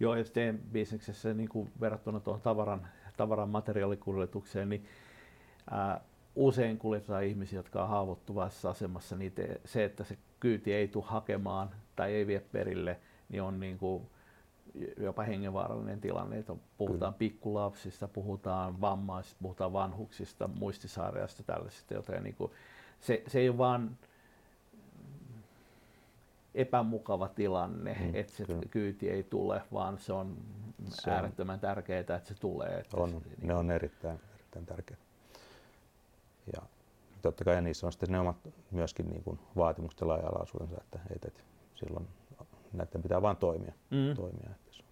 [0.00, 4.84] Joo, ja sitten bisneksessä niin kuin verrattuna tuohon tavaran, tavaran materiaalikuljetukseen, niin
[5.70, 6.00] ää,
[6.34, 11.04] usein kuljetetaan ihmisiä, jotka on haavoittuvassa asemassa, niin te, se, että se kyyti ei tule
[11.06, 14.06] hakemaan tai ei vie perille, niin on niin kuin
[15.00, 16.38] jopa hengenvaarallinen tilanne.
[16.38, 17.18] Että puhutaan Kyllä.
[17.18, 22.52] pikkulapsista, puhutaan vammaisista, puhutaan vanhuksista, muistisairaista tällaisista, joten niin kuin,
[23.00, 23.98] se, se ei ole vaan
[26.56, 28.62] epämukava tilanne, mm, että se kyllä.
[28.70, 30.36] kyyti ei tule, vaan se on
[30.88, 32.78] se äärettömän on, tärkeää, että se tulee.
[32.78, 35.02] Että on, se, niin ne on erittäin, erittäin tärkeitä.
[36.54, 36.62] Ja
[37.22, 38.36] totta kai niissä on sitten ne omat
[38.70, 41.40] myöskin niin kuin vaatimukset ja laaja-alaisuudensa, että, että, että
[41.74, 42.08] silloin
[42.72, 43.72] näiden pitää vain toimia.
[43.90, 44.14] Mm.
[44.16, 44.82] toimia että se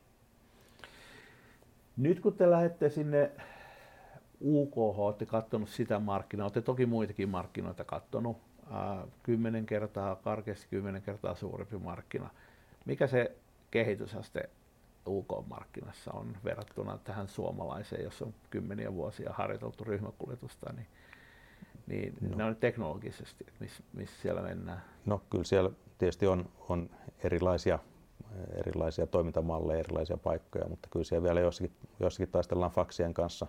[1.96, 3.31] Nyt kun te lähdette sinne
[4.40, 8.37] UK, olette katsonut sitä markkinaa, olette toki muitakin markkinoita katsonut,
[9.22, 12.31] kymmenen kertaa, karkeasti kymmenen kertaa suurempi markkina.
[12.85, 13.37] Mikä se
[13.70, 14.50] kehitysaste
[15.09, 20.87] UK-markkinassa on verrattuna tähän suomalaiseen, jos on kymmeniä vuosia harjoiteltu ryhmäkuljetusta, niin,
[21.87, 22.37] niin no.
[22.37, 24.83] ne on teknologisesti, että missä miss siellä mennään?
[25.07, 26.90] No kyllä siellä tietysti on, on
[27.24, 27.79] erilaisia,
[28.57, 33.46] erilaisia toimintamalleja, erilaisia paikkoja, mutta kyllä siellä vielä jossakin, jossakin taistellaan faksien kanssa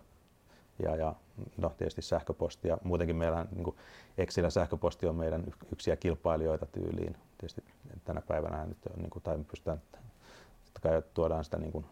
[0.84, 1.16] ja, ja
[1.58, 3.76] no, tietysti sähköposti ja muutenkin meillä niin
[4.18, 7.18] Excelä sähköposti on meidän yksiä kilpailijoita tyyliin.
[7.38, 7.64] Tietysti
[8.06, 9.82] tänä päivänä nyt on, niin kuin, tai me pystytään,
[10.82, 11.86] kai tuodaan sitä niin kuin,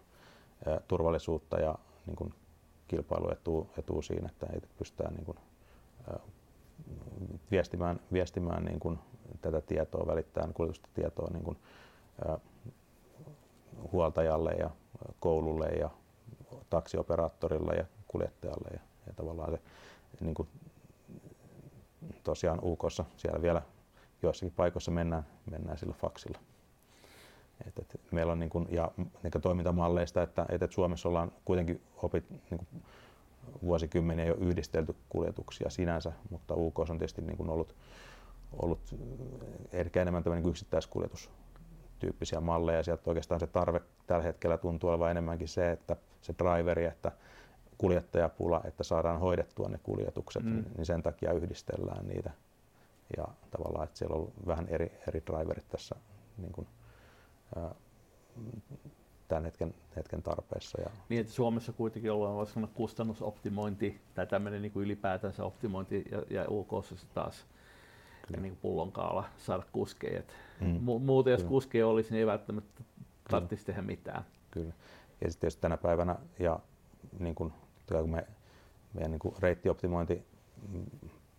[0.87, 2.33] turvallisuutta ja niin kuin,
[2.87, 5.37] kilpailuetua etua siinä, että ei pystytään niin kuin,
[7.51, 8.99] viestimään, viestimään niin kuin,
[9.41, 11.57] tätä tietoa, välittää kuljetusta tietoa niin kuin,
[13.91, 14.69] huoltajalle ja
[15.19, 15.89] koululle ja
[16.69, 19.59] taksioperaattorille ja kuljettajalle ja, ja tavallaan se
[20.19, 20.47] niin kuin,
[22.23, 23.61] tosiaan UKssa siellä vielä
[24.21, 26.39] joissakin paikoissa mennään, mennään sillä faksilla.
[27.67, 31.81] Et, et meillä on niin kuin, ja niin toimintamalleista, että, et, et Suomessa ollaan kuitenkin
[32.03, 32.83] opit, niin kuin,
[33.63, 37.75] vuosikymmeniä jo yhdistelty kuljetuksia sinänsä, mutta UK on tietysti niin kuin ollut,
[38.53, 38.95] ollut
[39.71, 41.29] ehkä enemmän niin yksittäiskuljetus
[41.99, 42.83] tyyppisiä malleja.
[42.83, 47.11] Sieltä oikeastaan se tarve tällä hetkellä tuntuu olevan enemmänkin se, että se driveri, että
[47.77, 50.63] kuljettajapula, että saadaan hoidettua ne kuljetukset, mm.
[50.77, 52.31] niin sen takia yhdistellään niitä.
[53.17, 55.95] Ja tavallaan, että siellä on vähän eri, eri driverit tässä
[56.37, 56.67] niin kuin,
[57.55, 57.75] ää,
[59.27, 60.81] tämän hetken, hetken tarpeessa.
[60.81, 60.89] Ja...
[61.09, 66.23] Niin, että Suomessa kuitenkin ollaan voisi sanoa kustannusoptimointi tai tämmöinen niin kuin ylipäätänsä optimointi ja,
[66.29, 66.71] ja UK
[67.13, 67.45] taas
[68.27, 68.41] Kyllä.
[68.41, 70.21] niin kuin pullonkaala saada kuskeja.
[70.61, 70.77] Mm.
[70.77, 72.83] Mu- muuten jos kuskeja olisi, niin ei välttämättä
[73.29, 74.25] tarvitsisi tehdä mitään.
[74.51, 74.73] Kyllä.
[75.21, 76.59] Ja sitten tänä päivänä ja
[77.19, 77.53] niin kuin,
[78.01, 78.27] kun me,
[78.93, 80.25] meidän niin kuin reittioptimointi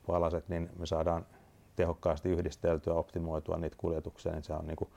[0.07, 1.27] palaset, niin me saadaan
[1.77, 4.91] tehokkaasti yhdisteltyä, optimoitua niitä kuljetuksia, niin se on niin kuin,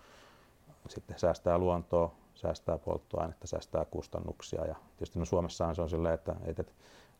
[0.88, 4.65] sitten säästää luontoa, säästää polttoainetta, säästää kustannuksia.
[4.65, 6.63] Ja tietysti no Suomessahan se on silleen, että, että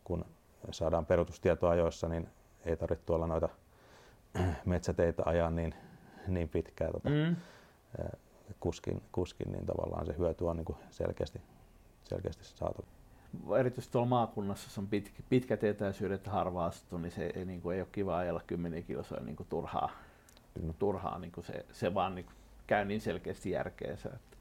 [0.04, 0.26] kun
[0.72, 2.30] saadaan peruutustietoa ajoissa, niin
[2.66, 3.50] ei tarvitse olla noita
[4.66, 5.76] metsäteitä ajaa niin,
[6.28, 7.36] niin pitkään tota, mm.
[8.60, 11.42] kuskin, kuskin, niin tavallaan se hyöty on niin kuin selkeästi,
[12.04, 12.86] selkeästi saatu.
[13.60, 17.82] Erityisesti tuolla maakunnassa, on pitkä, pitkät etäisyydet harva asuttu, niin se ei, niin kuin, ei
[17.82, 19.92] ole kiva ajella kymmeniä kilsoja niin kuin turhaa.
[20.54, 20.74] Kyllä.
[20.80, 22.36] turhaa niin kuin se, se vaan niin kuin,
[22.68, 24.10] käy niin selkeästi järkeensä.
[24.10, 24.38] Että.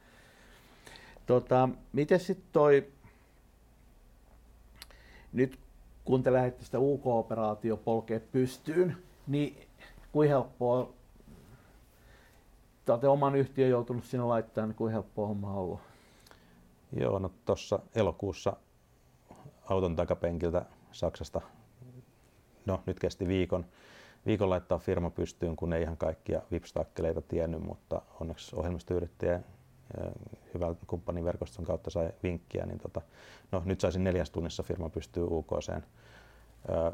[1.26, 2.88] Tota, miten sitten toi,
[5.32, 5.58] nyt
[6.04, 7.80] kun te lähdette sitä UK-operaatio
[8.32, 8.96] pystyyn,
[9.26, 9.66] niin
[10.12, 10.92] kuin helppoa,
[12.84, 15.80] te olette oman yhtiön joutunut sinne laittamaan, niin kuin helppoa homma on ollut?
[16.92, 18.56] Joo, no tuossa elokuussa
[19.66, 21.40] auton takapenkiltä Saksasta,
[22.66, 23.66] no nyt kesti viikon,
[24.26, 29.40] viikon laittaa firma pystyyn, kun ei ihan kaikkia vipstakkeleita tiennyt, mutta onneksi ohjelmistoyrittäjä
[30.54, 33.00] hyvän kumppaniverkoston kautta sai vinkkiä, niin tota,
[33.52, 35.84] no, nyt saisin neljäs tunnissa firma pystyy UKseen.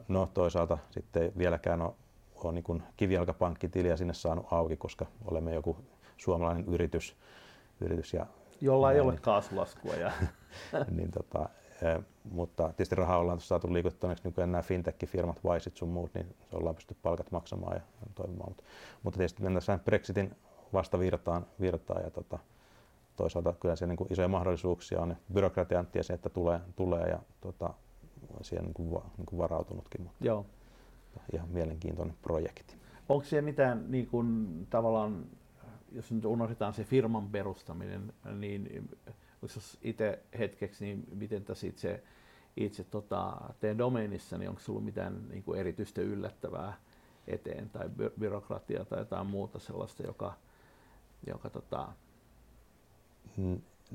[0.09, 1.93] No toisaalta sitten vieläkään ole,
[2.35, 5.77] ole niin kivijalkapankkitiliä sinne saanut auki, koska olemme joku
[6.17, 7.17] suomalainen yritys.
[7.81, 8.27] yritys ja
[8.61, 9.95] Jolla näin, ei ole kaasulaskua.
[9.95, 10.13] Ja.
[10.97, 11.49] niin, tota,
[12.31, 16.75] mutta tietysti rahaa ollaan saatu liikuttuneeksi nykyään nämä fintech-firmat, Visit sun muut, niin se ollaan
[16.75, 17.83] pysty palkat maksamaan ja
[18.15, 18.51] toimimaan.
[18.51, 18.65] Mutta,
[19.03, 20.37] mutta tietysti mennään Brexitin
[20.73, 21.47] vasta virtaan,
[22.05, 22.39] ja tota,
[23.17, 25.17] toisaalta kyllä siellä niin isoja mahdollisuuksia on.
[25.33, 27.75] Byrokratia tiesi, että tulee, tulee ja tota,
[28.43, 30.03] siihen niin kuin, niin kuin varautunutkin.
[30.03, 30.47] Mutta Joo.
[31.33, 32.77] Ihan mielenkiintoinen projekti.
[33.09, 35.25] Onko siellä mitään niin kuin, tavallaan,
[35.93, 38.89] jos nyt unohdetaan se firman perustaminen, niin
[39.43, 42.03] jos itse hetkeksi, niin miten tässä itse,
[42.57, 46.73] itse tota, teidän domeenissa, niin onko ollut mitään niin kuin erityistä yllättävää
[47.27, 50.35] eteen tai by- byrokratiaa tai jotain muuta sellaista, joka,
[51.27, 51.89] joka tota,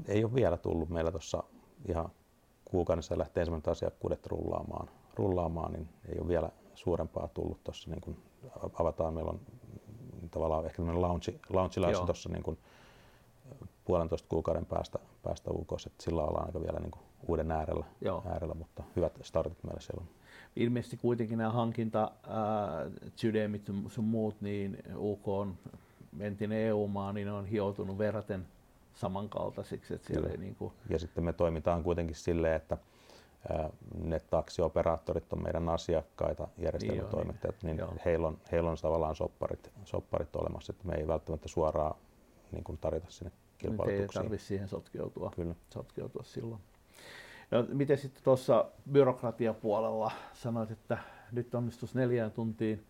[0.07, 1.43] ei ole vielä tullut meillä tuossa
[1.88, 2.10] ihan
[2.65, 8.17] kuukaudessa lähtee ensimmäiset asiakkuudet rullaamaan, rullaamaan, niin ei ole vielä suurempaa tullut tuossa niin
[8.79, 9.13] avataan.
[9.13, 9.39] Meillä on
[10.31, 12.57] tavallaan ehkä tämmöinen launchi, launchilaissa tuossa niin
[13.86, 17.86] puolentoista kuukauden päästä, päästä UK, että sillä ollaan aika vielä niin kuin uuden äärellä,
[18.26, 20.08] äärellä, mutta hyvät startit meillä siellä on.
[20.56, 22.12] Ilmeisesti kuitenkin nämä hankinta,
[23.16, 25.56] Sydemit sun muut, niin UK on
[26.20, 28.48] entinen EU-maa, niin on hioutunut verraten
[28.94, 29.94] samankaltaisiksi.
[29.94, 30.74] Että siellä ei niin kuin...
[30.90, 32.78] Ja sitten me toimitaan kuitenkin silleen, että
[34.04, 40.36] ne taksioperaattorit on meidän asiakkaita, järjestelmätoimittajat, niin, niin heillä, on, heillä on tavallaan sopparit, sopparit
[40.36, 41.96] olemassa, että me ei välttämättä suoraan
[42.52, 44.02] niin kuin tarjota sinne kilpailutuksiin.
[44.02, 45.56] Nyt ei tarvitse siihen sotkeutua, Kyllä.
[45.70, 46.62] sotkeutua silloin.
[47.52, 50.98] No, miten sitten tuossa byrokratiapuolella sanoit, että
[51.32, 52.86] nyt onnistus neljään tuntiin.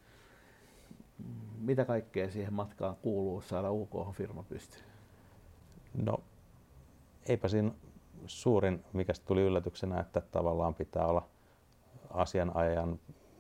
[1.58, 4.86] Mitä kaikkea siihen matkaan kuuluu saada UK-firma pystyyn?
[5.93, 6.23] No,
[7.25, 7.71] eipä siinä
[8.25, 11.27] suurin, mikä tuli yllätyksenä, että tavallaan pitää olla
[12.10, 12.99] asianajajan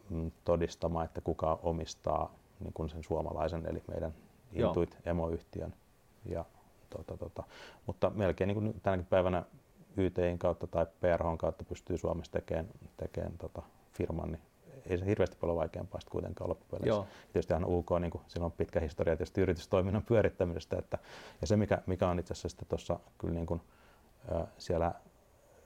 [0.09, 4.13] mm, todistama, että kuka omistaa niin kuin sen suomalaisen, eli meidän
[4.53, 5.73] Intuit emoyhtiön.
[6.25, 6.45] Ja,
[6.89, 7.43] tota, tota,
[7.85, 9.43] mutta melkein niin kuin tänäkin päivänä
[9.97, 13.61] YTin kautta tai PRH kautta pystyy Suomessa tekemään, tekemään tota,
[13.93, 14.41] firman, niin
[14.89, 16.89] ei se hirveästi paljon vaikeampaa sitten kuitenkaan loppupeleissä.
[16.89, 17.07] Joo.
[17.33, 20.97] Tietysti UK, niin kuin, sillä on pitkä historia tietysti yritystoiminnan pyörittämisestä, että,
[21.41, 23.61] ja se mikä, mikä on itse asiassa tuossa kyllä niin kuin,
[24.57, 24.91] siellä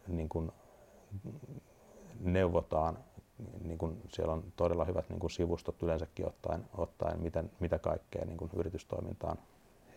[0.08, 0.52] niin kuin
[2.20, 2.98] neuvotaan,
[3.64, 8.26] niin kuin siellä on todella hyvät niin kuin sivustot yleensäkin ottaen, ottaen miten, mitä kaikkea
[8.26, 9.38] niin kuin yritystoimintaan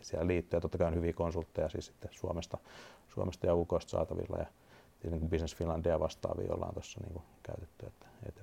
[0.04, 0.56] siellä liittyy.
[0.56, 2.58] Ja totta kai on hyviä konsultteja siis sitten Suomesta,
[3.08, 4.46] Suomesta ja UKsta saatavilla ja
[5.10, 7.86] kuin Business Finlandia vastaavia ollaan tuossa niin käytetty.
[7.86, 8.42] Että, että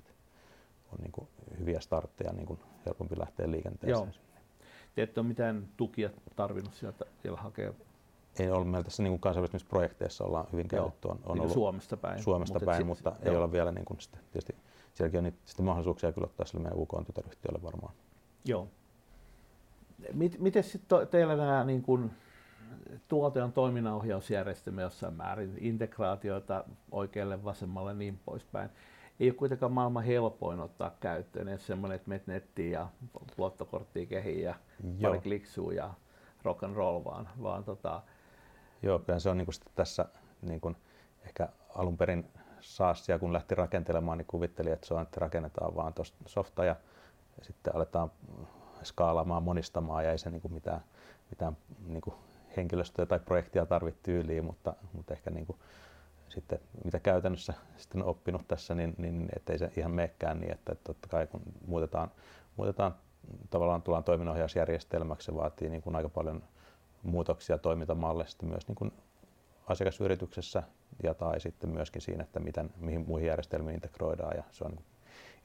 [0.92, 1.28] on niin kuin
[1.60, 4.14] hyviä startteja niin kuin helpompi lähteä liikenteeseen.
[4.14, 4.32] Joo.
[4.96, 7.74] Te ette ole mitään tukia tarvinnut sieltä vielä hakea?
[8.40, 8.66] Ei ole.
[8.66, 11.08] Meillä tässä niin kuin kansainvälisissä projekteissa ollaan hyvin käytetty.
[11.08, 12.24] On, on niin ollut Suomesta päin.
[12.24, 14.56] Suomesta mutta päin, mutta sit, ei ole vielä niin kuin sitten, tietysti
[14.94, 17.94] sielläkin on niitä sitten mahdollisuuksia kyllä ottaa sille meidän UK-tytäryhtiölle varmaan.
[18.46, 18.68] Joo.
[20.40, 22.12] Miten sitten teillä nämä niin kuin,
[23.08, 28.70] tuote on toiminnanohjausjärjestelmä jossain määrin, integraatioita oikealle, vasemmalle niin poispäin.
[29.20, 32.88] Ei ole kuitenkaan maailman helpoin ottaa käyttöön, että semmoinen, että menet nettiin ja
[33.38, 35.12] luottokorttiin kehiin ja Joo.
[35.12, 35.94] pari kliksuu ja
[36.44, 38.02] rock and roll vaan, vaan tota...
[38.84, 40.06] Joo, kyllä se on niin kuin tässä
[40.42, 40.76] niin kuin
[41.26, 42.28] ehkä alun perin
[42.60, 46.76] SaaSia kun lähti rakentelemaan, niin kuvitteli, että se on, että rakennetaan vaan tuosta softa ja
[47.42, 48.12] sitten aletaan
[48.84, 50.82] skaalaamaan, monistamaan ja ei se niin kuin mitään,
[51.30, 52.16] mitään niin kuin
[52.58, 55.58] henkilöstöä tai projektia tarvitse tyyliin, mutta, mutta ehkä niin kuin
[56.30, 60.72] sitten mitä käytännössä sitten on oppinut tässä, niin, niin ettei se ihan meekään niin, että,
[60.72, 62.12] että totta kai kun muutetaan,
[62.58, 62.96] muutetaan
[63.50, 66.44] tavallaan tullaan toiminnanohjausjärjestelmäksi, se vaatii niin kuin aika paljon
[67.04, 68.94] muutoksia toimintamalleista myös niin kuin
[69.68, 70.64] asiakasyrityksessä
[71.04, 74.86] ja tai sitten myöskin siinä, että miten, mihin muihin järjestelmiin integroidaan ja se on niin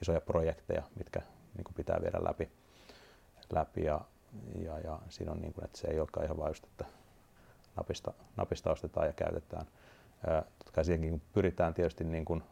[0.02, 1.20] isoja projekteja, mitkä
[1.56, 2.50] niin kuin pitää viedä läpi,
[3.52, 4.00] läpi ja,
[4.64, 6.84] ja, ja siinä on niin kuin, että se ei olekaan ihan vain just, että
[7.76, 9.66] napista, napista ostetaan ja käytetään.
[10.58, 12.42] Totta kai siihenkin pyritään tietysti niin kuin,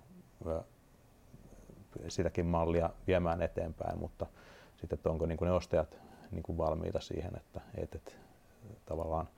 [2.09, 4.27] sitäkin mallia viemään eteenpäin, mutta
[4.77, 5.99] sitten, että onko niin kuin ne ostajat
[6.31, 8.13] niin kuin valmiita siihen, että, että, että
[8.87, 9.29] tavallaan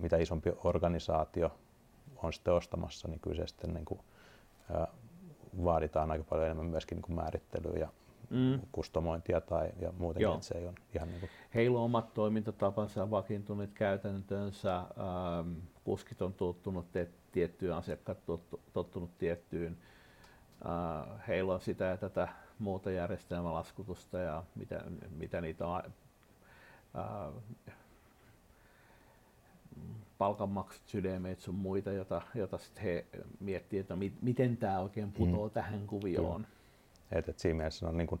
[0.00, 1.58] mitä isompi organisaatio
[2.22, 4.00] on sitten ostamassa, niin kyllä se sitten niin kuin,
[5.64, 7.88] vaaditaan aika paljon enemmän myöskin niin kuin määrittelyä ja
[8.32, 8.60] mm.
[8.72, 10.34] kustomointia tai ja muutenkin, Joo.
[10.34, 11.30] että se ei ole ihan niin kuin...
[11.54, 15.52] Heillä on omat toimintatapansa, vakiintuneet käytäntönsä, ähm,
[15.84, 19.76] kuskit on tottunut te- tiettyyn, asiakkaat tottu, tottunut tiettyyn.
[20.66, 24.84] Äh, heillä on sitä ja tätä muuta järjestelmälaskutusta ja mitä,
[25.16, 25.82] mitä niitä on
[26.98, 27.32] äh,
[30.18, 33.06] palkanmaksut, sydämet sun muita, jota, jota sitten he
[33.40, 35.52] miettii, että mi, miten tämä oikein putoo mm.
[35.52, 36.46] tähän kuvioon.
[37.14, 38.20] Et, et siinä mielessä on niin kuin,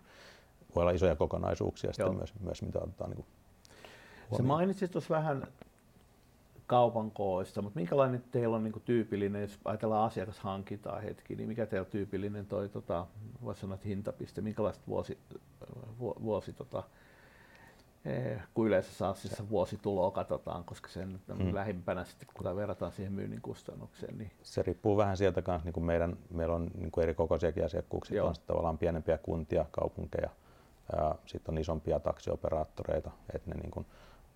[0.74, 3.26] voi olla isoja kokonaisuuksia sitten myös, myös, mitä otetaan niin
[4.36, 5.46] Se mainitsit tuossa vähän
[6.66, 11.66] kaupan kooista, mutta minkälainen teillä on niin kuin tyypillinen, jos ajatellaan asiakashankintaa hetki, niin mikä
[11.66, 13.06] teillä on tyypillinen toi, tota,
[13.44, 15.18] voisi sanoa, että hintapiste, minkälaista vuosi,
[16.00, 16.82] vuosi tota,
[18.54, 21.54] kun yleensä SaaSissa vuosituloa katsotaan, koska sen hmm.
[21.54, 24.18] lähimpänä sitten, kun verrataan siihen myynnin kustannukseen.
[24.18, 24.30] Niin...
[24.42, 28.24] Se riippuu vähän sieltä kanssa, niin kuin meidän, meillä on niin kuin eri kokoisiakin asiakkuuksia,
[28.24, 30.30] on tavallaan pienempiä kuntia, kaupunkeja,
[31.26, 33.86] sitten on isompia taksioperaattoreita, että ne niin kuin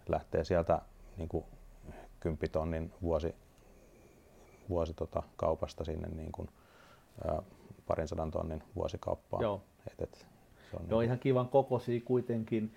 [0.09, 0.81] lähtee sieltä
[1.17, 1.45] niin kuin
[2.21, 3.35] 10 tonnin vuosi,
[4.69, 6.49] vuosi tota, kaupasta sinne niin kuin,
[7.29, 7.43] ää,
[7.87, 9.43] parin sadan tonnin vuosikauppaan.
[9.43, 9.63] Joo.
[9.87, 10.27] Et, et,
[10.71, 12.75] se on, Joo, niin ihan kivan kokoisia kuitenkin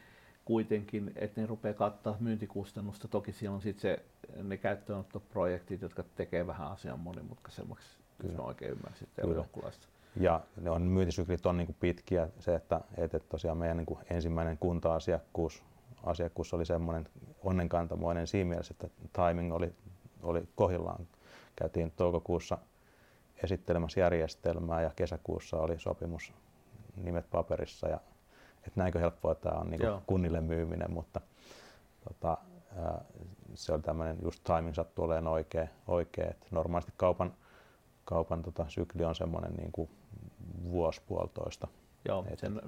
[0.50, 3.08] kuitenkin, että ne rupeaa kattaa myyntikustannusta.
[3.08, 4.06] Toki siellä on sitten se,
[4.44, 8.32] ne käyttöönottoprojektit, jotka tekee vähän asian monimutkaisemmaksi, Kyllä.
[8.34, 9.08] jos mä oikein ymmärsin
[10.16, 12.30] Ja ne on, myyntisyklit on niin pitkiä.
[12.40, 15.64] Se, että, että tosiaan meidän niin ensimmäinen kunta-asiakkuus
[16.04, 17.08] asiakkuus oli semmoinen
[17.44, 19.74] onnenkantamoinen siinä mielessä, että timing oli,
[20.22, 21.08] oli kohillaan.
[21.56, 22.58] Käytiin toukokuussa
[23.44, 26.34] esittelemässä järjestelmää ja kesäkuussa oli sopimus
[26.96, 28.00] nimet paperissa ja
[28.68, 31.22] että näinkö helppoa tämä on niin kunnille myyminen, mutta
[32.08, 32.38] tota,
[33.54, 36.30] se oli tämmöinen just timing sattuu olemaan oikea, oikea.
[36.30, 37.34] että normaalisti kaupan,
[38.06, 39.90] kaupan tota, sykli on semmoinen niin kuin
[40.72, 41.68] vuosi puolitoista.
[42.06, 42.62] Joo, et, sen,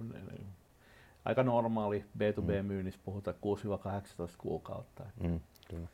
[1.26, 3.04] aika normaali B2B-myynnissä mm.
[3.06, 3.40] puhutaan 6-18
[4.38, 5.04] kuukautta.
[5.24, 5.88] Mm, kyllä.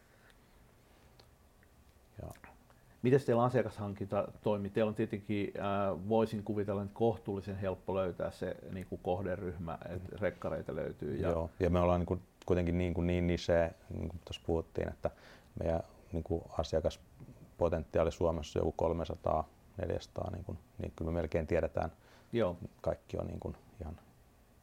[2.22, 2.57] Ja.
[3.02, 4.70] Miten teillä asiakashankinta toimii?
[4.70, 10.16] Teillä on tietenkin, äh, voisin kuvitella, että kohtuullisen helppo löytää se niin kuin kohderyhmä, että
[10.22, 11.16] rekkareita löytyy.
[11.16, 11.30] Ja...
[11.30, 14.90] Joo, ja me ollaan niin kuin, kuitenkin niin, kuin niin niche, niin kuin tuossa puhuttiin,
[14.90, 15.12] että
[15.60, 21.48] meidän niin kuin asiakaspotentiaali Suomessa on joku 300 400, niin, kuin, niin kyllä me melkein
[21.48, 21.92] tiedetään,
[22.34, 22.58] Joo.
[22.82, 24.00] kaikki on niin kuin ihan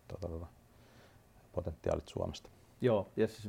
[0.09, 0.47] tota, tota,
[1.53, 2.51] potentiaalit Suomesta.
[2.85, 3.49] Joo, ja siis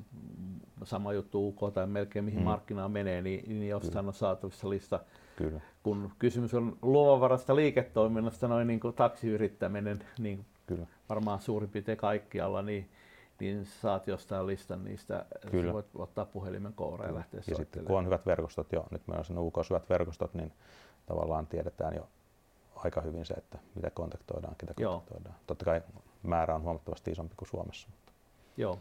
[0.84, 2.45] sama juttu UK tai melkein mihin mm.
[2.45, 5.00] markkinaan menee, niin, niin jostain on saatavissa lista.
[5.36, 5.62] Kyllä.
[5.84, 10.88] Kun kysymys on luovavarasta liiketoiminnasta, noin niin kuin taksiyrittäminen, niin Kyllä.
[11.10, 12.89] varmaan suurin piirtein kaikkialla, niin,
[13.39, 15.74] niin saat jostain listan niistä, Kyllä.
[15.74, 19.19] voit ottaa puhelimen kouraan ja lähteä Ja sitten kun on hyvät verkostot jo, nyt meillä
[19.19, 20.54] on sen UK hyvät verkostot, niin
[21.06, 22.07] tavallaan tiedetään jo
[22.76, 25.36] aika hyvin se, että mitä kontaktoidaan, ketä kontaktoidaan.
[25.36, 25.43] Joo.
[25.47, 25.82] Totta kai
[26.24, 27.88] määrä on huomattavasti isompi kuin Suomessa.
[27.91, 28.12] Mutta.
[28.57, 28.80] Joo.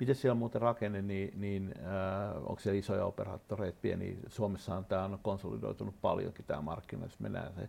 [0.00, 4.18] Miten siellä on muuten rakenne, niin, niin äh, onko siellä isoja operaattoreita, pieni?
[4.28, 7.68] Suomessahan tämä on konsolidoitunut paljonkin tämä markkina, jos mennään se 10-20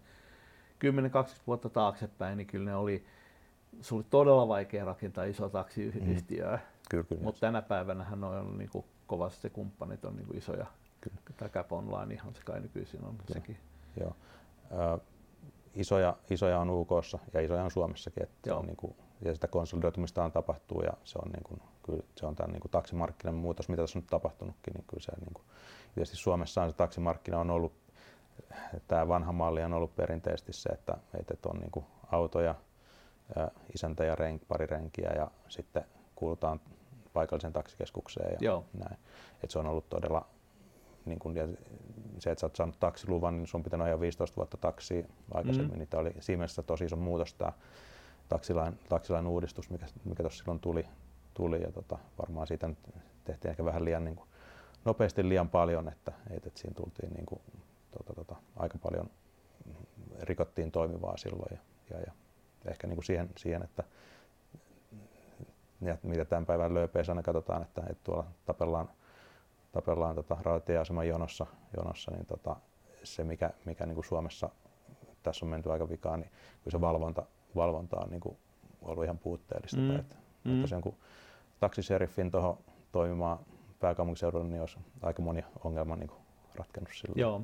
[1.47, 3.05] vuotta taaksepäin, niin kyllä ne oli,
[3.81, 6.55] se oli todella vaikea rakentaa iso taksiyhtiöä.
[6.55, 6.61] Mm.
[6.89, 7.23] Kyllä, kyllä.
[7.23, 10.65] Mutta tänä päivänä hän on niin kuin, kovasti kumppanit on niin kuin isoja.
[11.01, 11.17] Kyllä.
[11.37, 13.39] Tämä Cap Online ihan se kai nykyisin on kyllä.
[13.39, 13.57] sekin.
[13.99, 14.15] Joo.
[14.71, 14.99] Ö,
[15.75, 16.89] isoja, isoja on UK
[17.33, 18.23] ja isoja on Suomessakin.
[18.23, 22.03] Että on niin kuin, ja sitä konsolidoitumista on tapahtuu ja se on, niin kuin, kyllä
[22.15, 25.11] se on tämän niin kuin taksimarkkinan muutos, mitä tässä on nyt tapahtunutkin, niin kyllä se
[25.19, 25.45] niin kuin,
[25.95, 27.73] tietysti Suomessa on se taksimarkkina on ollut,
[28.87, 30.97] tämä vanha malli on ollut perinteisesti se, että,
[31.31, 32.55] että on niin kuin autoja,
[33.75, 35.85] isäntä ja renk, pari renkiä ja sitten
[36.15, 36.59] kuulutaan
[37.13, 38.65] paikalliseen taksikeskukseen ja Joo.
[38.73, 38.97] näin.
[39.43, 40.25] Et se on ollut todella,
[41.05, 41.47] niin kun, ja
[42.19, 45.77] se, että sä oot saanut taksiluvan, niin sun pitänyt ajaa 15 vuotta taksia aikaisemmin, mm.
[45.77, 47.51] niin tämä oli siinä mielessä tosi iso muutos tämä
[48.29, 50.85] taksilain, taksilain uudistus, mikä, mikä tuossa silloin tuli,
[51.37, 52.77] tuli ja tota, varmaan siitä nyt
[53.23, 54.29] tehtiin ehkä vähän liian niin kuin,
[54.85, 57.41] nopeasti liian paljon, että, että, siinä tultiin niin kuin,
[57.91, 59.09] tota, tota, aika paljon
[60.21, 61.59] rikottiin toimivaa silloin ja,
[61.89, 62.11] ja, ja
[62.65, 63.83] ehkä niin kuin siihen, siihen, että
[65.81, 68.89] ja mitä tämän päivän lööpeissä aina katsotaan, että, että tuolla tapellaan,
[69.71, 71.45] tapellaan tota, rautatieaseman jonossa,
[71.77, 72.55] jonossa niin tota,
[73.03, 74.49] se mikä, mikä niin kuin Suomessa
[75.23, 76.31] tässä on menty aika vikaan, niin
[76.63, 77.25] kyllä se valvonta,
[77.55, 78.37] valvonta on niin kuin
[78.81, 79.77] ollut ihan puutteellista.
[79.77, 79.95] Mm.
[79.95, 80.63] Että, mm.
[80.63, 80.95] että jonkun
[81.59, 82.57] taksiseriffin tuohon
[82.91, 83.39] toimimaan
[83.79, 86.19] pääkaupunkiseudulla, niin olisi aika moni ongelma niin kuin
[86.55, 87.13] ratkennut sillä.
[87.15, 87.41] Joo,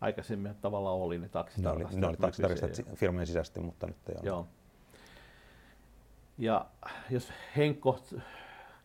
[0.00, 1.90] aikaisemmin tavallaan oli ne taksitarkastajat.
[1.90, 4.26] Ne oli, ne oli taksitarkastajat firmojen sisäisesti, mutta nyt ei ole.
[4.26, 4.46] Joo.
[6.38, 6.66] Ja
[7.10, 7.98] jos Henkko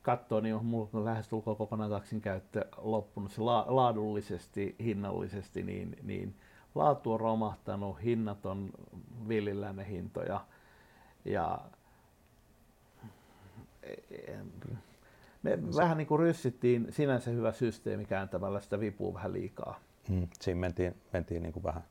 [0.01, 6.35] katsoo, niin on mulla lähestulkoon kokonaan taksin käyttö loppunut se la- laadullisesti, hinnallisesti, niin, niin
[6.75, 8.69] laatu on romahtanut, hinnat on
[9.27, 10.45] villillä ne hintoja.
[11.25, 11.59] Ja
[15.43, 19.79] me vähän niin kuin ryssittiin sinänsä hyvä systeemi kääntämällä sitä vipua vähän liikaa.
[20.09, 21.83] Hmm, siinä mentiin, mentiin niin kuin vähän,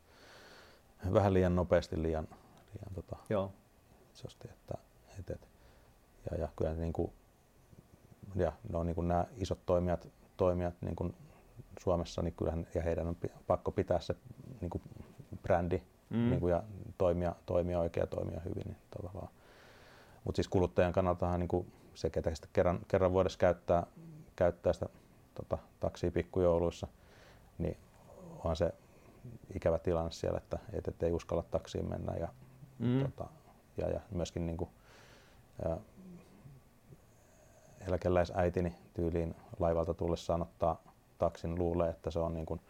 [1.13, 2.29] vähän liian nopeasti, liian,
[2.75, 3.53] liian tota, Joo.
[4.15, 4.75] Isosti, että,
[5.19, 5.49] et, et.
[6.31, 7.13] Ja, ja kyllä niin kuin,
[8.35, 11.15] ja no, niin kuin nämä isot toimijat, toimijat niin kuin
[11.81, 13.17] Suomessa, niin kyllähän, ja heidän on
[13.47, 14.15] pakko pitää se
[14.61, 14.83] niin kuin
[15.43, 16.31] brändi mm.
[16.31, 16.63] niin kuin, ja
[16.99, 18.65] toimia, toimia oikein ja toimia hyvin.
[18.67, 19.29] Niin tavallaan.
[20.25, 23.87] Mutta siis kuluttajan kannaltahan niin kuin se, ketä sitä kerran, kerran vuodessa käyttää,
[24.37, 24.89] käyttää sitä
[25.35, 26.87] tota, taksia pikkujouluissa,
[27.59, 27.77] niin
[28.45, 28.75] on se
[29.55, 32.29] ikävä tilanne siellä, että et, et ei uskalla taksiin mennä ja,
[32.79, 33.03] mm.
[33.03, 33.31] tota,
[33.77, 34.71] ja, ja myöskin niin kuin,
[35.65, 35.77] ja,
[37.89, 40.83] eläkeläisäitini tyyliin laivalta tullessaan ottaa
[41.19, 42.61] taksin, luulee, että se on niin kuin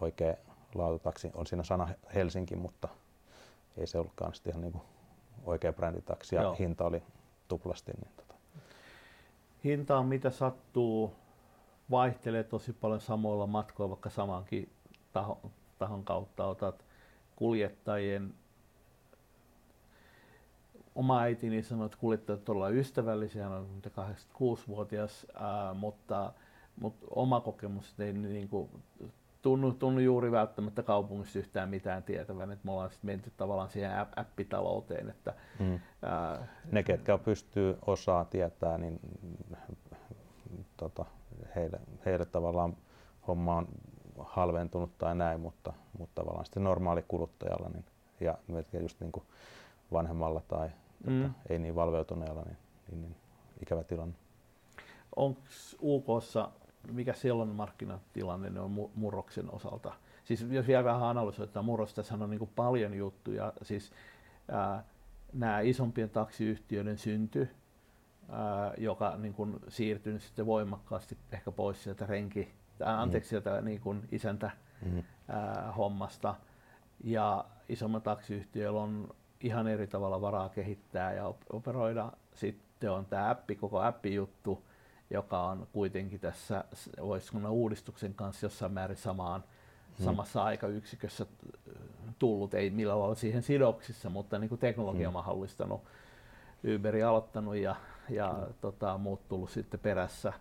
[0.00, 0.34] oikea
[0.74, 1.30] laatutaksi.
[1.34, 2.88] On siinä sana Helsinki, mutta
[3.76, 4.84] ei se ollutkaan sitten ihan niin kuin
[5.44, 6.56] oikea bränditaksi ja Joo.
[6.58, 7.02] hinta oli
[7.48, 7.92] tuplasti.
[7.92, 8.21] Niin.
[9.64, 11.14] Hinta on mitä sattuu,
[11.90, 14.72] vaihtelee tosi paljon samoilla matkoilla, vaikka samankin
[15.12, 15.38] tahon,
[15.78, 16.84] tahon kautta otat
[17.36, 18.34] kuljettajien.
[20.94, 26.32] Oma äitini sanoi, että kuljettajat ollaan ystävällisiä, hän on 86-vuotias, ää, mutta,
[26.80, 28.68] mutta oma kokemus ei niin kuin,
[29.42, 33.90] tunnu, tunnu juuri välttämättä kaupungissa yhtään mitään tietävän, että me ollaan sitten menty tavallaan siihen
[34.16, 35.10] appitalouteen.
[35.10, 35.80] Että, mm.
[36.02, 39.00] ää, ne, ketkä pystyy osaa tietää, niin
[40.76, 41.04] tota,
[41.54, 42.76] heille, heille tavallaan
[43.28, 43.68] homma on
[44.18, 47.84] halventunut tai näin, mutta, mutta tavallaan sitten normaali kuluttajalla niin,
[48.20, 48.38] ja
[48.80, 49.24] just niin kuin
[49.92, 50.70] vanhemmalla tai
[51.06, 51.22] mm.
[51.22, 52.56] tota, ei niin valveutuneella, niin,
[52.90, 53.16] niin, niin
[53.62, 54.14] ikävä tilanne.
[55.16, 55.40] Onko
[55.82, 56.48] UKssa,
[56.92, 59.92] mikä siellä on markkinatilanne ne on murroksen osalta?
[60.24, 63.52] Siis jos vielä vähän analysoidaan murrosta, tässä on niin kuin paljon juttuja.
[63.62, 63.92] Siis,
[64.48, 64.84] ää,
[65.32, 67.48] nämä isompien taksiyhtiöiden synty,
[68.28, 72.52] ää, joka niin kuin siirtynyt sitten voimakkaasti ehkä pois sieltä renki,
[72.84, 73.30] ää, anteeksi, mm.
[73.30, 74.50] sieltä niin kuin isäntä
[74.86, 75.02] mm.
[75.28, 76.34] ää, hommasta.
[77.04, 79.08] Ja isommat taksiyhtiöillä on
[79.40, 82.12] ihan eri tavalla varaa kehittää ja operoida.
[82.34, 84.64] Sitten on tämä appi, koko appijuttu,
[85.12, 86.64] joka on kuitenkin tässä,
[87.00, 89.44] voisi uudistuksen kanssa jossain määrin samaan,
[89.98, 90.04] hmm.
[90.04, 91.26] samassa aikayksikössä
[92.18, 95.12] tullut, ei millään lailla siihen sidoksissa, mutta niin kuin teknologia hmm.
[95.12, 95.80] mahdollistanut.
[96.76, 97.76] Uberi aloittanut ja,
[98.08, 98.54] ja hmm.
[98.60, 100.32] tota, muut tullut sitten perässä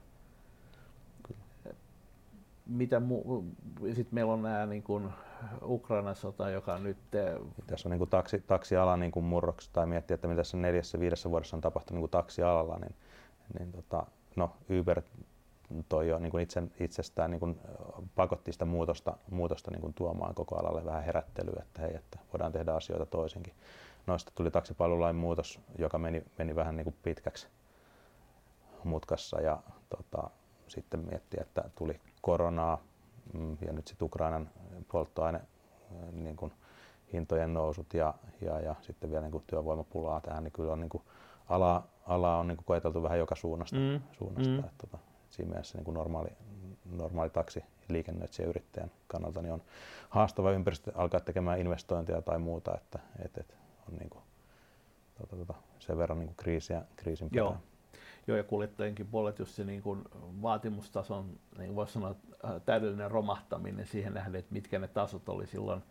[2.71, 3.43] mitä mu-
[3.85, 5.09] sitten meillä on nämä niin kuin
[5.63, 6.97] Ukrainan sota, joka nyt...
[7.67, 10.99] Tässä on niin kuin taksi, taksiala niin kuin murroksi, tai miettiä, että mitä tässä neljässä,
[10.99, 12.95] viidessä vuodessa on tapahtunut niin kuin taksialalla, niin,
[13.59, 14.05] niin tota,
[14.35, 15.01] no, Uber
[15.89, 17.59] toi jo niin kuin itse, itsestään niin kuin
[18.15, 22.51] pakotti sitä muutosta, muutosta niin kuin tuomaan koko alalle vähän herättelyä, että hei, että voidaan
[22.51, 23.53] tehdä asioita toisinkin.
[24.07, 27.47] Noista tuli taksipalvelulain muutos, joka meni, meni vähän niin kuin pitkäksi
[28.83, 29.59] mutkassa ja
[29.89, 30.29] tota,
[30.67, 32.81] sitten miettiä, että tuli koronaa
[33.33, 34.49] mm, ja nyt sitten Ukrainan
[34.91, 35.41] polttoaine
[36.11, 36.53] niin kuin
[37.13, 40.89] hintojen nousut ja, ja, ja sitten vielä niin kuin työvoimapulaa tähän, niin kyllä on niin
[40.89, 41.03] kuin
[41.49, 43.77] ala, ala on niin kuin koeteltu vähän joka suunnasta.
[43.77, 44.01] Mm.
[44.11, 44.59] suunnasta mm.
[44.59, 44.97] Että, tota,
[45.29, 46.29] siinä mielessä niin kuin normaali,
[46.91, 49.61] normaali taksi liikennöitsijä yrittäjän kannalta niin on
[50.09, 53.57] haastava ympäristö alkaa tekemään investointeja tai muuta, että et, et
[53.89, 54.23] on niin kuin,
[55.17, 57.49] tota, tota, sen verran niin kuin kriisiä, kriisin Joo.
[57.49, 57.63] perään.
[58.27, 60.01] Joo, ja kuljettajienkin puolet just se niin kuin
[60.41, 65.83] vaatimustason, niin voisi sanoa, äh, täydellinen romahtaminen siihen nähden, että mitkä ne tasot oli silloin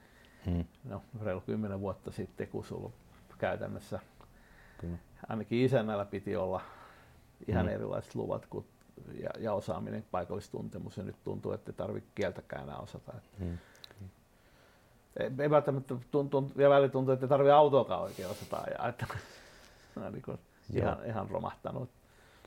[0.47, 2.91] Mm, no, reilu kymmenen vuotta sitten, kun sulla
[3.39, 4.01] käytännössä
[4.79, 4.99] kyllä.
[5.29, 6.61] Ainakin isännällä piti olla
[7.49, 7.73] ihan Mm.
[7.73, 8.67] erilaiset luvat kuin,
[9.23, 13.13] ja, ja osaaminen, paikallistuntemus, ja nyt tuntuu, että ei tarvitse kieltäkään enää osata.
[13.17, 13.59] Et Mm,
[15.17, 19.07] ei, ei välttämättä tuntuu, ja välillä tuntuu, että ei tarvitse autoakaan oikein osata ajaa, että
[19.97, 20.39] on niin kuin
[20.73, 20.83] Joo.
[20.83, 21.91] ihan, ihan romahtanut.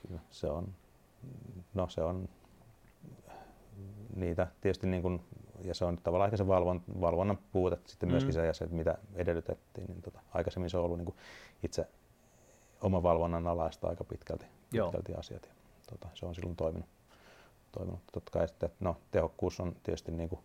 [0.08, 0.22] kyllä.
[0.32, 0.68] Se on,
[1.74, 2.30] no se on
[4.16, 5.22] niitä tietysti niin kuin,
[5.64, 8.34] ja se on tavallaan ehkä se valvon, valvonnan puute sitten myöskin Mm.
[8.34, 11.16] se ja se, että mitä edellytettiin, niin tota, aikaisemmin se on ollut niin kuin
[11.64, 11.88] itse
[12.84, 14.88] oma valvonnan alaista aika pitkälti, Joo.
[14.88, 15.54] pitkälti asiat ja
[15.90, 16.90] tota, se on silloin toiminut.
[17.72, 18.00] toiminut.
[18.12, 20.42] Totta kai sitten, no, tehokkuus on tietysti niin kuin,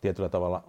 [0.00, 0.62] tietyllä tavalla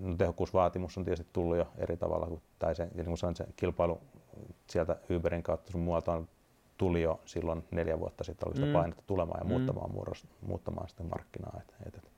[0.00, 3.46] no, tehokkuusvaatimus on tietysti tullut jo eri tavalla, kuin, tai se, niin kuin sanoin, se
[3.56, 4.00] kilpailu
[4.66, 6.28] sieltä Uberin kautta sun muualta on,
[6.78, 8.72] tuli jo silloin neljä vuotta sitten, oli sitä Mm.
[8.72, 9.48] painetta tulemaan ja Mm.
[9.50, 11.60] muuttamaan, murros, muuttamaan sitä markkinaa.
[11.60, 12.10] Et, et, et,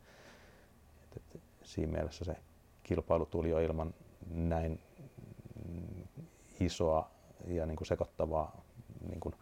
[1.16, 2.36] et, et, siinä mielessä se
[2.82, 3.94] kilpailu tuli jo ilman
[4.30, 4.80] näin
[6.60, 7.10] isoa
[7.46, 8.60] ja niin kuin sekoittavaa
[9.08, 9.34] niin kuin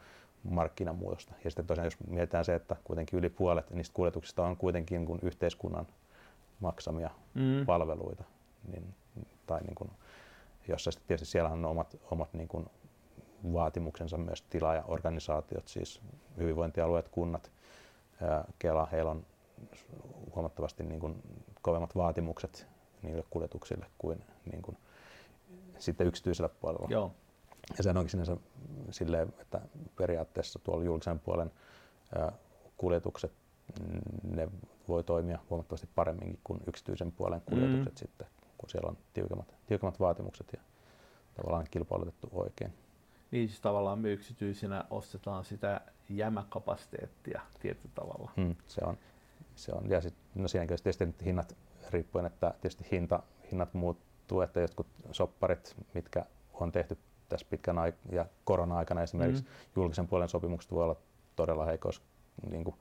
[0.50, 1.32] markkinamuutosta.
[1.44, 5.06] Ja sitten tosiaan jos mietitään se, että kuitenkin yli puolet niistä kuljetuksista on kuitenkin niin
[5.06, 5.86] kuin yhteiskunnan
[6.60, 7.66] maksamia Mm.
[7.66, 8.24] palveluita,
[8.72, 8.94] niin,
[9.46, 9.90] tai niin kuin,
[10.68, 12.66] jossa sitten tietysti siellä on omat, omat niin kuin
[13.52, 16.00] vaatimuksensa myös tilaajaorganisaatiot, siis
[16.36, 17.50] hyvinvointialueet, kunnat,
[18.58, 19.26] Kela, heillä on
[20.34, 21.22] huomattavasti niin kuin
[21.62, 22.66] kovemmat vaatimukset
[23.02, 24.76] niille kuljetuksille kuin, niin kuin
[25.78, 26.86] sitten yksityisellä puolella.
[26.90, 27.12] Joo.
[27.78, 28.36] Ja sehän onkin sinänsä
[28.90, 29.60] silleen, että
[29.96, 31.50] periaatteessa tuolla julkisen puolen
[32.76, 33.32] kuljetukset,
[33.80, 34.48] mm, ne
[34.88, 37.98] voi toimia huomattavasti paremminkin kuin yksityisen puolen kuljetukset Mm.
[37.98, 38.26] sitten,
[38.58, 40.60] kun siellä on tiukemmat, tiukemmat vaatimukset ja
[41.34, 42.72] tavallaan kilpailutettu oikein.
[43.30, 48.30] Niin siis tavallaan me yksityisinä ostetaan sitä jämäkapasiteettia tietyllä tavalla.
[48.36, 48.98] Mm, se on,
[49.54, 49.90] se on.
[49.90, 51.56] Ja sit, no siinäkin tietysti hinnat
[51.90, 53.22] riippuen, että tietysti hinta,
[53.52, 53.74] hinnat
[54.26, 56.24] muuttuu, että jotkut sopparit, mitkä
[56.54, 56.98] on tehty
[57.28, 59.48] tässä pitkän aikaa ja korona-aikana esimerkiksi Mm.
[59.76, 60.96] julkisen puolen sopimukset voi olla
[61.36, 62.02] todella heikoissa
[62.50, 62.76] niin kuin,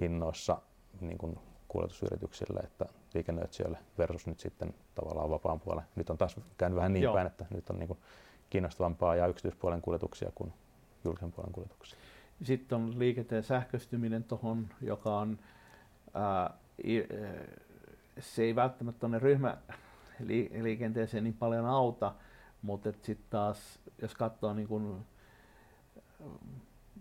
[0.00, 0.62] hinnoissa
[1.00, 5.84] niin kuin kuljetusyrityksille, että liikennöitsijöille versus nyt sitten tavallaan vapaan puolen.
[5.96, 7.14] Nyt on taas käynyt vähän niin Joo.
[7.14, 7.98] päin, että nyt on niin kuin,
[8.50, 10.52] kiinnostavampaa ja yksityispuolen kuljetuksia kuin
[11.04, 11.98] julkisen puolen kuljetuksia.
[12.42, 15.38] Sitten on liikenteen sähköistyminen tuohon, joka on,
[16.14, 16.54] ää,
[18.20, 19.06] se ei välttämättä
[20.18, 22.14] tuonne ryhmäliikenteeseen niin paljon auta,
[22.62, 25.04] mutta sitten taas, jos katsoo niin kun,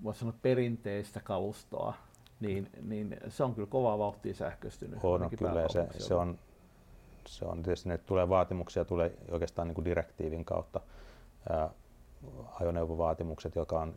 [0.04, 1.94] voisi sanoa perinteistä kalustoa,
[2.40, 5.00] niin, niin se on kyllä kovaa vauhtia sähköistynyt.
[5.04, 6.40] On, on ainakin kyllä, se, se, on,
[7.28, 10.82] se on tietysti, ne tulee vaatimuksia, tulee oikeastaan niin kuin direktiivin kautta
[11.50, 11.70] ää,
[12.60, 13.96] ajoneuvovaatimukset, joka on,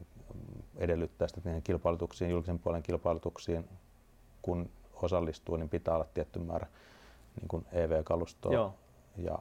[0.76, 3.68] edellyttää sitä, että niihin kilpailutuksiin, julkisen puolen kilpailutuksiin,
[4.42, 6.66] kun osallistuu, niin pitää olla tietty määrä
[7.40, 8.52] niin kuin EV-kalustoa.
[8.52, 8.74] Joo.
[9.18, 9.38] Ja,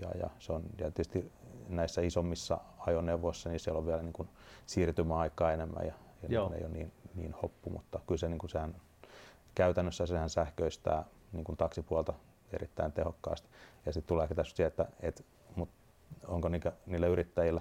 [0.00, 1.32] ja, ja, se on, ja tietysti
[1.68, 4.28] näissä isommissa ajoneuvoissa, niin siellä on vielä niin kuin
[4.66, 6.48] siirtymäaikaa enemmän ja, ja Joo.
[6.48, 8.76] ne ei ole niin, niin hoppu, mutta kyllä se, niin kuin sehän,
[9.54, 12.14] käytännössä sehän sähköistää niin kuin taksipuolta
[12.52, 13.48] erittäin tehokkaasti.
[13.86, 15.24] Ja sitten tulee tässä se, että et,
[15.56, 15.68] mut
[16.26, 17.60] onko niitä, niillä yrittäjillä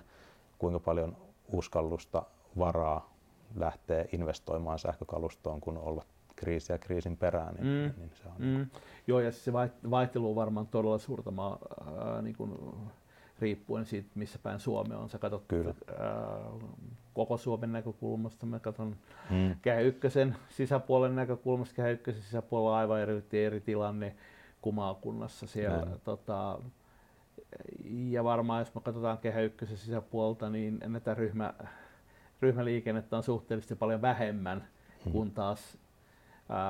[0.57, 1.17] kuinka paljon
[1.51, 2.23] uskallusta,
[2.59, 3.13] varaa
[3.55, 6.05] lähteä investoimaan sähkökalustoon, kun olla
[6.43, 7.99] kriisiä kriisin perään, niin, Mm.
[7.99, 8.67] niin se on Mm.
[9.07, 11.57] Joo, ja se vai- vaihtelu on varmaan todella suurta maa,
[11.97, 12.51] ää, niin kuin,
[13.39, 15.09] riippuen siitä, missä päin Suomi on.
[15.09, 15.73] Sä katsot Kyllä.
[15.99, 16.51] ää,
[17.13, 18.95] koko Suomen näkökulmasta, mä katson
[19.29, 19.55] Mm.
[19.61, 24.15] Kehä ykkösen sisäpuolen näkökulmasta, Kehä ykkösen sisäpuolella on aivan eri, eri tilanne
[24.61, 25.85] kuin maakunnassa siellä.
[25.85, 26.01] Näin.
[26.03, 26.59] Tota,
[27.89, 31.53] ja varmaan jos me katsotaan Kehä ykkösen sisäpuolta, niin näitä ryhmä,
[32.41, 34.67] ryhmäliikennettä on suhteellisesti paljon vähemmän
[35.05, 35.11] Mm.
[35.11, 35.77] kuin taas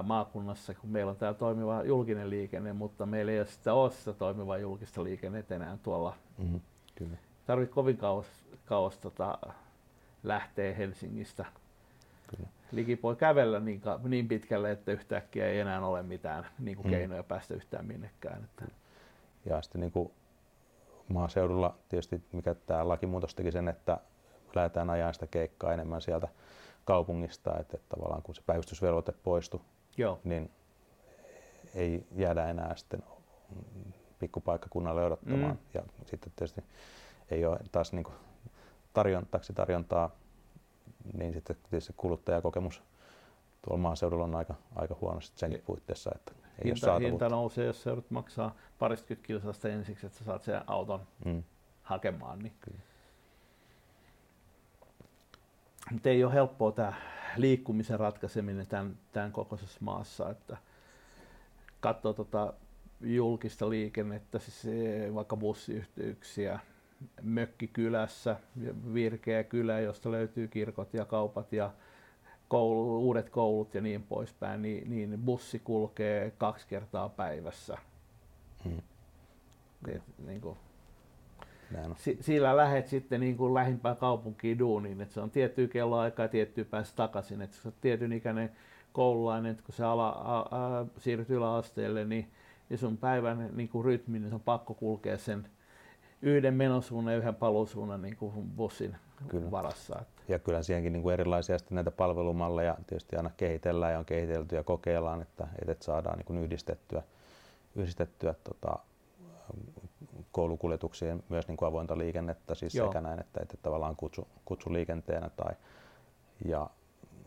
[0.03, 4.13] maakunnassa, kun meillä on täällä toimiva julkinen liikenne, mutta meillä ei ole sitä, ole sitä
[4.13, 6.15] toimivaa julkista liikennettä enää tuolla.
[6.38, 6.59] Mm.
[6.95, 7.17] Kyllä.
[7.45, 8.28] Tarvitsee kovin kauas,
[8.65, 9.38] kauas tota,
[10.24, 11.45] lähteä Helsingistä.
[12.28, 12.49] Kyllä.
[12.71, 16.91] Liki voi kävellä niin, niin pitkälle, että yhtäkkiä ei enää ole mitään niin kuin Mm.
[16.91, 18.43] keinoja päästä yhtään minnekään.
[18.43, 18.65] Että,
[19.45, 20.11] Ja sitten niin kuin
[21.07, 23.97] maaseudulla tietysti, mikä tämä lakimuutos teki sen, että
[24.55, 26.28] lähdetään ajaa sitä keikkaa enemmän sieltä
[26.86, 29.60] kaupungista, että, että tavallaan kun se päivystysvelvoite poistui,
[29.98, 30.52] joo, niin
[31.76, 33.04] ei jäädä enää sitten
[34.20, 35.52] pikkupaikkakunnalle odottamaan.
[35.52, 35.58] Mm.
[35.74, 36.64] Ja sitten tietysti
[37.32, 38.16] ei ole taas niin kuin
[38.94, 40.10] tarjon, taksitarjontaa,
[41.14, 42.84] niin sitten tietysti kuluttajakokemus
[43.62, 47.10] tuolla maaseudulla on aika, aika huono senkin puitteissa, että ei ole hinta, saatavuutta.
[47.10, 51.00] hinta nousee, jos sä joudut maksaa paristakymmentä kilsasta ensiksi, että sä saat sen auton.
[51.26, 51.44] Mm,
[51.82, 52.40] hakemaan.
[52.40, 52.54] Niin.
[55.92, 56.94] Mutta ei ole helppoa tämä
[57.38, 60.58] liikkumisen ratkaiseminen tämän, tämän kokoisessa maassa, että
[61.80, 62.54] katsoo tota
[63.02, 66.60] julkista liikennettä, siis eh, vaikka bussiyhteyksiä,
[67.22, 68.36] mökkikylässä,
[68.94, 71.72] virkeä kylä, josta löytyy kirkot ja kaupat ja
[72.48, 77.78] koulu, uudet koulut ja niin poispäin, niin, niin bussi kulkee kaksi kertaa päivässä.
[78.64, 78.82] Hmm.
[79.88, 80.58] Et, niin kuin,
[81.97, 86.30] si, sillä lähet sitten niin kuin lähimpään kaupunkiin duuniin, että se on tiettyä kelloaikaa ja
[86.30, 87.41] tiettyä päästä takaisin.
[87.41, 88.51] Että se on tietyn ikäinen
[88.93, 92.32] koululainen, että kun se ala, a, a, siirryt yläasteelle, niin,
[92.69, 95.47] niin sun päivän niin kuin rytmi, niin se on pakko kulkea sen
[96.21, 98.95] yhden menosuunnan ja yhden paluusuunnan niin kuin bussin
[99.28, 99.51] kyllä.
[99.51, 99.99] varassa.
[100.01, 100.21] Että.
[100.28, 104.55] Ja kyllä siihenkin niin kuin erilaisia sitten näitä palvelumalleja tietysti aina kehitellään ja on kehitelty
[104.55, 107.03] ja kokeillaan, että, että saadaan niin kuin yhdistettyä,
[107.76, 108.80] yhdistettyä tota,
[110.34, 112.88] koulukuljetuksiin myös niin kuin avointa liikennettä, siis Joo.
[112.88, 115.54] sekä näin, että, että tavallaan kutsu, kutsuliikenteenä tai
[116.46, 116.70] ja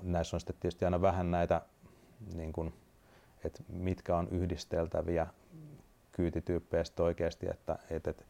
[0.03, 1.63] näissä on sitten tietysti aina vähän näitä,
[2.35, 2.75] niin kuin,
[3.45, 5.27] että mitkä on yhdisteltäviä
[6.13, 8.25] kyytityyppejä sitten oikeasti, että, että, että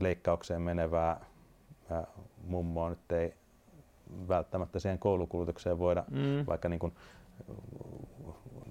[0.00, 1.24] leikkaukseen menevää
[2.46, 3.34] mummoa nyt ei
[4.28, 6.46] välttämättä siihen koulukulutukseen voida, mm.
[6.46, 6.94] vaikka niin kuin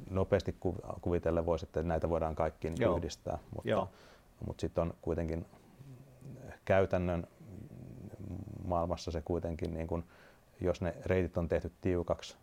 [0.10, 0.56] nopeasti
[1.02, 3.88] kuvitella voisi, että näitä voidaan kaikki niin yhdistää, mutta,
[4.48, 5.46] mutta sitten on kuitenkin
[6.66, 7.28] käytännön
[8.66, 10.04] maailmassa se kuitenkin, niin kun,
[10.62, 12.38] jos ne reitit on tehty tiukaksi,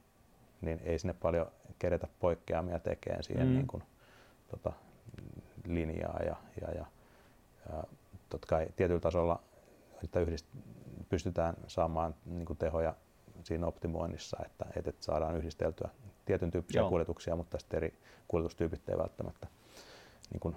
[0.60, 1.46] niin ei sinne paljon
[1.78, 3.52] kerätä poikkeamia tekemään siihen mm.
[3.54, 3.82] niin kun,
[4.50, 4.72] tota,
[5.66, 6.84] linjaa ja, ja, ja,
[7.72, 7.84] ja
[8.28, 9.42] totta kai tietyllä tasolla
[10.04, 10.46] että yhdist,
[11.08, 12.94] pystytään saamaan niin kuin tehoja
[13.42, 15.90] siinä optimoinnissa, että, että saadaan yhdisteltyä
[16.24, 16.88] tietyn tyyppisiä Joo.
[16.88, 17.94] kuljetuksia, mutta sitten eri
[18.28, 19.46] kuljetustyypit ei välttämättä
[20.32, 20.56] niin kuin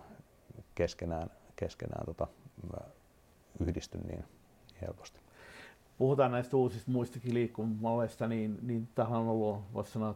[0.75, 2.27] keskenään, keskenään tota,
[3.59, 4.23] yhdisty niin
[4.81, 5.19] helposti.
[5.97, 10.15] Puhutaan näistä uusista muistakin liikkumalleista, niin, niin tähän on ollut, voisi sanoa,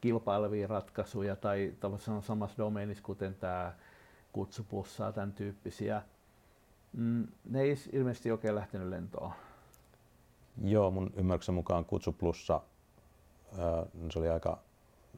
[0.00, 1.74] kilpailevia ratkaisuja tai
[2.20, 3.72] samassa domeenissa, kuten tämä
[4.32, 6.02] kutsupussaa, tämän tyyppisiä.
[6.92, 9.32] Mm, ne ei ilmeisesti oikein lähtenyt lentoon.
[10.64, 12.60] Joo, mun ymmärryksen mukaan Kutsu Plussa,
[13.58, 14.58] ää, se oli aika,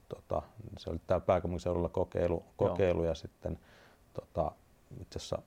[0.09, 0.43] tota,
[0.79, 3.59] se oli täällä pääkaupunkiseudulla kokeilu, kokeilu ja sitten
[4.13, 4.53] tota,
[5.01, 5.39] itse asiassa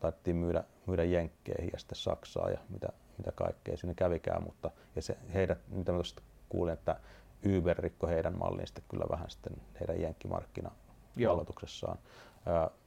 [0.00, 2.88] taidettiin myydä, myydä Jenkkeihin ja sitten Saksaa ja mitä,
[3.18, 5.98] mitä kaikkea sinne kävikään, mutta ja se, heidät, mitä mä
[6.48, 7.00] kuulin, että
[7.58, 10.70] Uber rikko heidän malliin sitten kyllä vähän sitten heidän jenkkimarkkina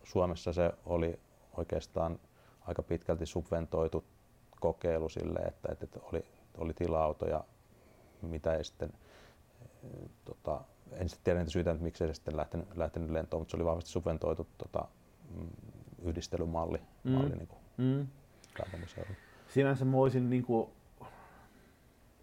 [0.03, 1.20] Suomessa se oli
[1.57, 2.20] oikeastaan
[2.62, 4.03] aika pitkälti subventoitu
[4.59, 6.26] kokeilu sille, että, että oli,
[6.57, 7.43] oli tila-autoja,
[8.22, 8.93] mitä ei sitten,
[10.26, 13.57] tota, en sitten tiedä niitä syitä, että miksei se sitten lähtenyt, lähtenyt lentoon, mutta se
[13.57, 14.88] oli vahvasti subventoitu tota,
[16.22, 17.12] yhdistelymalli mm.
[17.12, 18.08] malli, niin kuin mm.
[19.48, 20.70] Sinänsä mä voisin niin kuin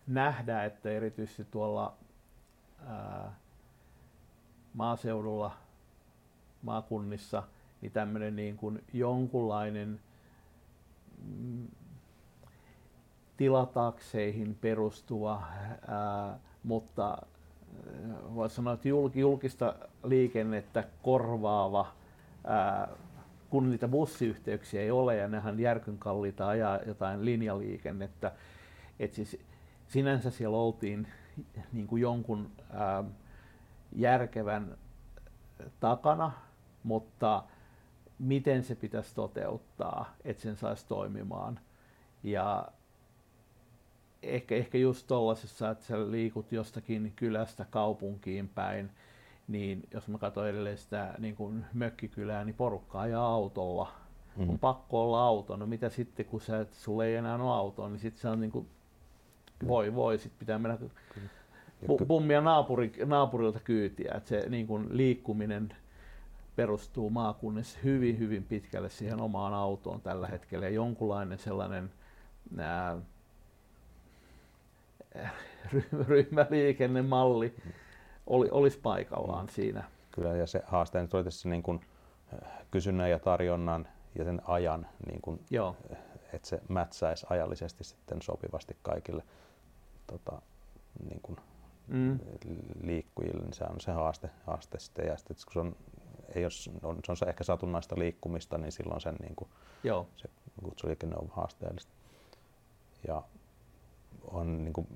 [0.07, 1.97] nähdä, että erityisesti tuolla
[2.87, 3.35] ää,
[4.75, 5.57] maaseudulla,
[6.63, 7.43] maakunnissa,
[7.81, 10.01] niin tämmöinen niin kuin jonkunlainen
[13.37, 15.43] tilatakseihin perustuva,
[15.89, 17.19] ää, mutta
[18.35, 19.75] voisi sanoa, että julkista
[20.05, 21.87] liikennettä korvaava,
[22.45, 22.89] ää,
[23.51, 28.33] kun niitä bussiyhteyksiä ei ole ja nehän järkyn kalliita ajaa jotain linjaliikennettä.
[29.01, 29.39] Et siis
[29.89, 31.09] sinänsä siellä oltiin
[31.73, 33.05] niin kuin jonkun ää,
[33.97, 34.77] järkevän
[35.81, 36.33] takana,
[36.83, 37.43] mutta
[38.19, 41.61] miten se pitäisi toteuttaa, että sen saisi toimimaan.
[42.23, 42.69] Ja
[44.23, 48.91] ehkä, ehkä just tuollaisessa, että sä liikut jostakin kylästä kaupunkiin päin,
[49.49, 53.93] niin jos mä katson edelleen sitä niin kuin mökkikylää, niin porukka ajaa autolla.
[54.37, 54.51] Mm.
[54.51, 55.57] On pakko olla auto.
[55.57, 58.41] No mitä sitten, kun sä, et, sulla ei enää ole autoa, niin sitten se on
[58.41, 58.69] niin kuin,
[59.69, 60.79] voi voi, sitten pitää mennä
[62.09, 64.13] pummia naapuri, naapurilta kyytiä.
[64.17, 65.77] Että se niin kuin liikkuminen
[66.57, 70.67] perustuu maakunnissa hyvin, hyvin pitkälle siihen omaan autoon tällä hetkellä.
[70.67, 71.91] Ja jonkunlainen sellainen
[72.59, 72.99] ää,
[76.09, 77.55] ryhmäliikennemalli
[78.29, 79.51] oli, olisi paikallaan mm.
[79.51, 79.85] siinä.
[80.11, 81.81] Kyllä, ja se haaste nyt oli tässä niin kuin
[82.71, 85.77] kysynnän ja tarjonnan ja sen ajan, niin kuin, Joo.
[86.33, 89.23] että se mätsäisi ajallisesti sitten sopivasti kaikille
[90.07, 90.43] tota,
[91.09, 91.37] niin kuin
[91.89, 92.19] mm.
[92.83, 95.07] liikkujille, niin se on se haaste, haaste sitten.
[95.07, 95.77] Ja sitten, kun se on
[96.35, 99.49] ei jos on, se on se ehkä satunnaista liikkumista, niin silloin sen niin kuin,
[99.85, 100.09] Joo.
[100.17, 100.29] se
[100.65, 101.93] kutsuliikenne on haasteellista.
[103.09, 103.23] Ja
[104.25, 104.87] on niin kuin,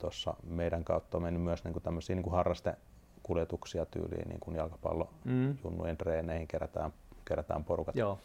[0.00, 4.56] tuossa meidän kautta on mennyt myös niin kuin tämmöisiä niin kuin harrastekuljetuksia tyyliin niin kuin
[4.56, 5.56] jalkapallo mm.
[5.98, 6.92] treeneihin kerätään,
[7.24, 8.18] kerätään porukat, Joo.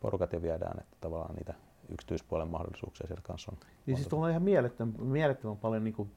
[0.00, 1.54] porukat ja viedään, että tavallaan niitä
[1.88, 3.58] yksityispuolen mahdollisuuksia siellä kanssa on.
[3.86, 6.10] Niin siis tuolla on ihan mielettömän, mielettömän paljon niin kuin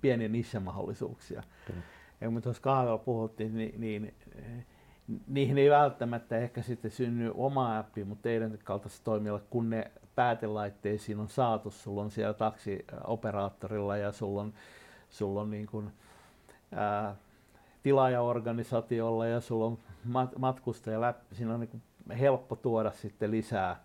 [0.00, 1.42] pieniä niche-mahdollisuuksia.
[1.66, 1.82] Kyllä.
[2.20, 4.14] Ja kun me tuossa kahvella puhuttiin, niin, niin
[5.26, 11.20] niihin ei välttämättä ehkä sitten synny oma appi, mutta teidän kaltaisessa toimijalla, kun ne päätelaitteisiin
[11.20, 14.54] on saatu, sulla on siellä taksioperaattorilla ja sulla on,
[15.10, 15.92] sulla on niin kuin,
[16.72, 17.16] ää,
[17.82, 21.82] tilaajaorganisaatiolla ja sulla on mat- matkustaja läpi, siinä on niin kuin
[22.18, 23.80] helppo tuoda sitten lisää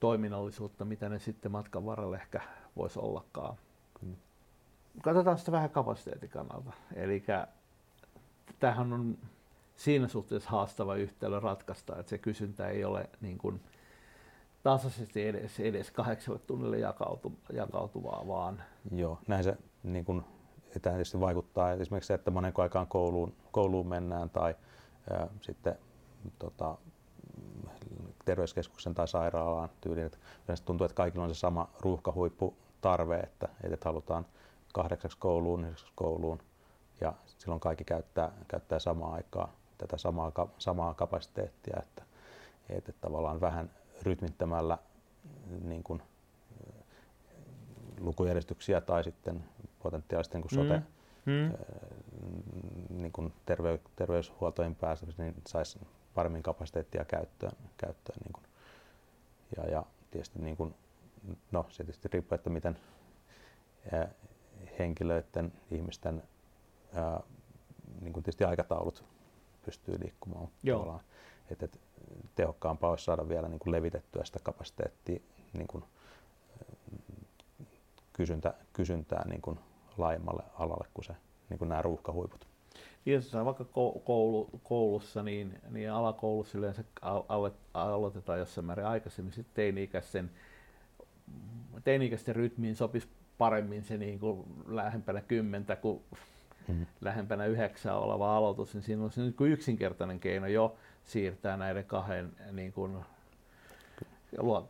[0.00, 2.40] toiminnallisuutta, mitä ne sitten matkan varrella ehkä
[2.76, 3.56] voisi ollakaan.
[4.00, 4.16] Kyllä.
[5.02, 6.72] Katsotaan sitä vähän kapasiteetin kannalta.
[6.94, 7.24] Eli
[8.60, 9.18] tämähän on
[9.76, 13.60] siinä suhteessa haastava yhtälö ratkaista, että se kysyntä ei ole niin kuin
[14.62, 18.62] tasaisesti edes, edes kahdeksalle tunnille jakautu, jakautuvaa, vaan...
[18.92, 20.24] Joo, näin se niin kuin,
[20.82, 21.72] tietysti vaikuttaa.
[21.72, 24.54] Esimerkiksi se, että monen aikaan kouluun, kouluun mennään tai
[25.10, 25.78] ää, sitten
[26.38, 26.78] tota,
[28.24, 30.06] terveyskeskuksen tai sairaalaan tyyliin.
[30.06, 34.26] Että yleensä tuntuu, että kaikilla on se sama ruuhkahuippu tarve, että, että halutaan
[34.72, 36.38] kahdeksaksi kouluun, yhdeksäksi kouluun
[37.00, 42.02] ja silloin kaikki käyttää, käyttää samaa aikaa tätä samaa, samaa kapasiteettia, että,
[42.68, 43.70] että tavallaan vähän
[44.02, 44.78] rytmittämällä
[45.64, 46.02] niin kuin,
[48.00, 49.44] lukujärjestyksiä tai sitten
[49.82, 51.32] potentiaalisesti niin kuin sote, mm.
[51.32, 51.52] Mm.
[52.90, 55.78] Niin kuin terve, terveyshuoltojen pääsemiseksi, niin saisi
[56.14, 57.52] paremmin kapasiteettia käyttöön.
[57.76, 58.44] käyttöön niin kuin.
[59.56, 60.74] Ja, ja tietysti niin kuin,
[61.52, 62.78] no, se tietysti riippuu, että miten
[63.92, 64.08] ää,
[64.78, 66.22] henkilöiden, ihmisten
[66.94, 67.20] ää,
[68.00, 69.04] niin kuin tietysti aikataulut
[69.64, 70.48] pystyy liikkumaan.
[70.62, 71.00] Joo.
[71.50, 71.78] Että, että
[72.34, 75.20] tehokkaampaa olisi saada vielä niin kuin levitettyä sitä kapasiteettia
[75.52, 75.84] niin kuin,
[78.12, 79.58] kysyntä, kysyntää niin kuin
[79.98, 81.12] laajemmalle alalle kuin, se,
[81.48, 82.46] niin kuin nämä ruuhkahuiput.
[83.06, 86.84] Jos vaikka koulu, koulussa, niin, niin alakoulussa yleensä
[87.74, 90.30] aloitetaan jossain määrin aikaisemmin, sitten teini-ikäisten,
[91.84, 96.02] teini-ikäisten rytmiin sopisi paremmin se niin kuin lähempänä kymmentä kuin
[96.68, 96.86] mm.
[97.00, 102.32] lähempänä yhdeksää oleva aloitus, niin siinä on se niin yksinkertainen keino jo siirtää näiden kahden
[102.52, 103.04] niin kuin,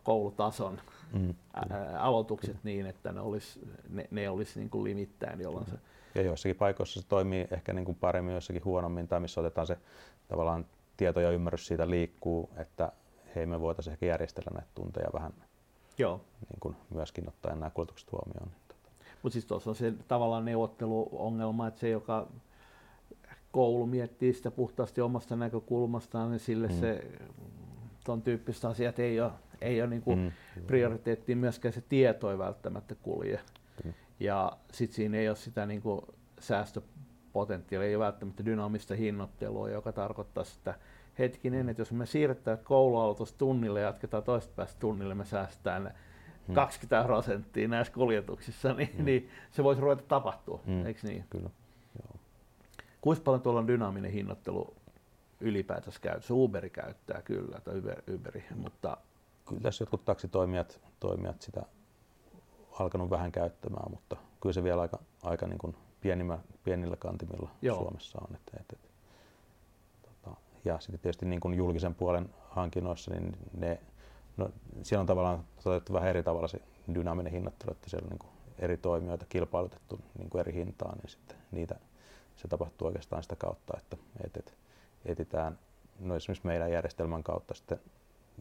[0.03, 0.81] koulutason
[1.13, 1.35] mm.
[1.55, 2.61] ää, aloitukset mm.
[2.63, 5.79] niin, että ne olisi, ne, ne olisi niin kuin limittäin, jolloin se
[6.15, 9.79] ja joissakin paikoissa se toimii ehkä niin kuin paremmin, joissakin huonommin, tai missä otetaan se
[10.29, 10.67] tavallaan
[10.97, 12.93] tieto ja ymmärrys siitä liikkuu, että
[13.35, 15.33] hei me voitaisiin ehkä järjestellä näitä tunteja vähän
[15.99, 16.21] Joo.
[16.51, 18.51] Niin kuin myöskin ottaen nämä kulutukset huomioon.
[19.23, 22.27] Mutta siis tuossa on se tavallaan neuvotteluongelma, että se, joka
[23.53, 26.75] koulu miettii sitä puhtaasti omasta näkökulmastaan, niin sille mm.
[26.75, 27.05] se
[28.05, 30.63] tuon tyyppiset asiat ei ole, ei ole niin kuin mm.
[30.67, 33.41] prioriteettiin myöskään se tieto ei välttämättä kulje.
[33.85, 33.93] Mm.
[34.21, 36.01] Ja sitten siinä ei ole sitä niin kuin
[36.39, 40.75] säästöpotentiaalia, ei ole välttämättä dynaamista hinnoittelua, joka tarkoittaa sitä
[41.19, 45.95] hetkinen, että jos me siirretään koulualoitus tunnille ja jatketaan toista päästä tunnille, me säästetään
[46.55, 47.07] 20 mm.
[47.07, 49.05] prosenttia näissä kuljetuksissa, niin, mm.
[49.05, 50.87] niin se voisi ruveta tapahtua, mm.
[50.87, 51.25] eikö niin?
[51.31, 51.51] Kyllä.
[53.01, 54.75] Kuinka paljon tuolla on dynaaminen hinnoittelu
[55.41, 56.35] ylipäätänsä käytössä?
[56.35, 58.97] Uberi käyttää kyllä, tai Uber, Uberi, mutta...
[59.49, 61.63] Kyllä tässä jotkut taksitoimijat toimijat sitä
[62.81, 67.77] alkanut vähän käyttämään, mutta kyllä se vielä aika, aika niin kuin pienimmä, pienillä kantimilla Joo.
[67.79, 68.37] Suomessa on.
[68.37, 68.91] Et, et, et,
[70.03, 73.81] tota, ja sitten tietysti niin kuin julkisen puolen hankinnoissa, niin ne
[74.41, 74.51] No,
[74.83, 76.61] siellä on tavallaan toteutettu vähän eri tavalla se
[76.95, 81.37] dynaaminen hinnoittelu, että siellä on niin eri toimijoita kilpailutettu niin kuin eri hintaan, niin sitten
[81.53, 81.79] niitä,
[82.41, 84.55] se tapahtuu oikeastaan sitä kautta, että et, et,
[85.05, 85.59] etitään
[85.99, 87.81] no esimerkiksi meidän järjestelmän kautta sitten,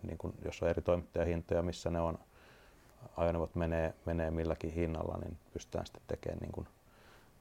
[0.04, 2.20] niin kuin, jos on eri toimittajahintoja, missä ne on,
[3.18, 6.68] ajoneuvot menee, menee milläkin hinnalla, niin pystytään sitten tekemään niin kuin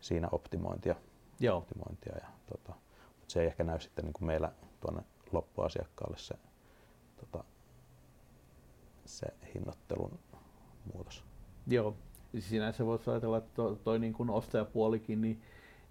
[0.00, 0.94] siinä optimointia.
[1.40, 1.56] Joo.
[1.56, 2.72] optimointia ja, tota,
[3.18, 5.02] mutta se ei ehkä näy sitten niin kuin meillä tuonne
[5.32, 6.34] loppuasiakkaalle se
[7.20, 7.44] tota,
[9.04, 10.18] se hinnoittelun
[10.92, 11.24] muutos.
[11.66, 11.96] Joo,
[12.38, 15.42] sinänsä voisi ajatella, että toi, toi niin kuin ostajapuolikin, niin,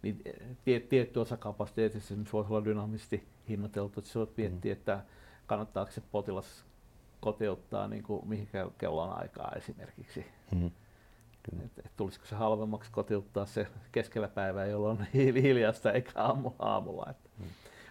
[0.01, 0.21] niin
[0.65, 4.77] tiet, tietty osa kapasiteetissa voisi olla dynaamisesti hinnoiteltu, että se voit miettiä, mm.
[4.77, 5.03] että
[5.47, 6.65] kannattaako se potilas
[7.19, 10.25] kotiuttaa niin kuin mihin kellon aikaa esimerkiksi.
[10.55, 10.71] Mm.
[11.65, 17.13] Et, et tulisiko se halvemmaksi kotiuttaa se keskellä päivää, jolloin on hiljasta eikä aamu, aamulla.
[17.39, 17.45] Mm.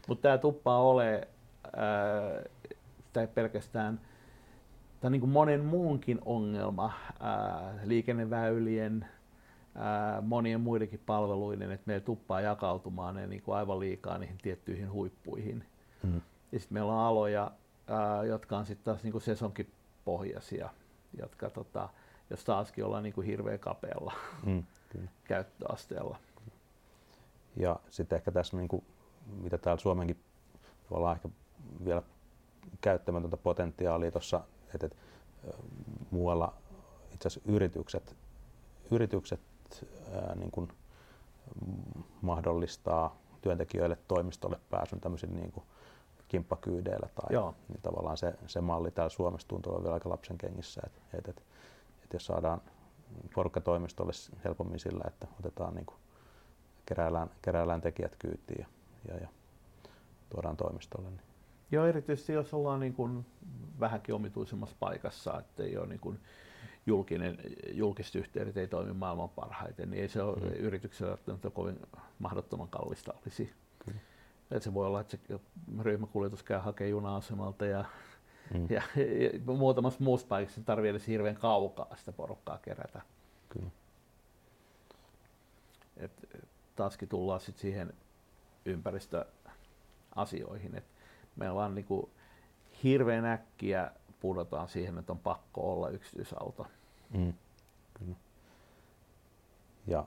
[0.09, 1.29] Mutta tämä tuppaa ole
[1.77, 4.01] ää, pelkästään
[5.07, 9.07] on niin kuin monen muunkin ongelma ää, liikenneväylien,
[9.79, 14.93] ää, monien muidenkin palveluiden, että meillä tuppaa jakautumaan ne niin kuin aivan liikaa niihin tiettyihin
[14.93, 15.65] huippuihin.
[16.03, 16.21] Mm.
[16.53, 17.51] Ja sitten meillä on aloja,
[17.87, 20.71] ää, jotka on sitten taas niin kuin sesonkipohjaisia,
[21.21, 21.89] jotka tota,
[22.31, 24.13] jos taaskin ollaan niin kuin hirveän kapealla
[24.47, 24.65] mm,
[25.25, 26.19] käyttöasteella.
[27.57, 28.85] Ja sitten ehkä tässä, niin kuin,
[29.27, 30.21] mitä täällä Suomenkin
[30.89, 31.29] tavallaan ehkä
[31.85, 32.03] vielä
[32.81, 34.41] käyttämätöntä potentiaalia tuossa,
[34.75, 34.97] että, että
[36.11, 36.55] muualla
[37.15, 38.17] itse asiassa yritykset,
[38.91, 39.41] yritykset
[40.35, 40.69] niin kuin
[42.23, 45.65] mahdollistaa työntekijöille toimistolle pääsyn tämmöisin niin kuin
[46.29, 47.55] kimppakyydeillä tai Joo.
[47.69, 51.29] niin tavallaan se, se malli täällä Suomessa tuntuu olevan vielä aika lapsen kengissä, että et,
[51.29, 51.43] et,
[52.05, 52.61] et jos saadaan
[53.35, 54.13] porukka toimistolle
[54.45, 55.97] helpommin sillä, että otetaan niin kuin,
[56.87, 58.67] keräillään, keräillään tekijät kyytiin
[59.09, 59.29] ja, ja, ja
[60.31, 61.11] tuodaan toimistolle.
[61.11, 61.23] Niin.
[61.71, 63.27] Joo, erityisesti jos ollaan niin kuin
[63.81, 66.21] vähänkin omituisemmassa paikassa, että ei ole niin kuin
[66.87, 67.39] julkinen,
[67.73, 70.47] julkiset yhteydet ei toimi maailman parhaiten, niin ei se ole mm.
[70.47, 71.81] yrityksellä että kovin
[72.19, 73.53] mahdottoman kallista olisi.
[73.79, 73.99] Kyllä.
[74.51, 75.41] Et se voi olla, että se
[75.81, 77.85] ryhmäkuljetus käy hakemaan juna-asemalta ja,
[78.55, 78.67] mm.
[78.71, 83.03] ja, ja, muutamassa muussa paikassa tarvii edes hirveän kaukaa sitä porukkaa kerätä.
[83.49, 83.71] Kyllä.
[85.97, 86.13] Et,
[86.77, 87.93] taaskin tullaan sitten siihen
[88.65, 90.91] ympäristöasioihin, että
[91.37, 92.11] me ollaan niinku
[92.83, 96.67] hirveän äkkiä pudotaan siihen, että on pakko olla yksityisauto.
[97.11, 97.35] Mm,
[97.95, 98.17] kyllä.
[99.87, 100.05] Ja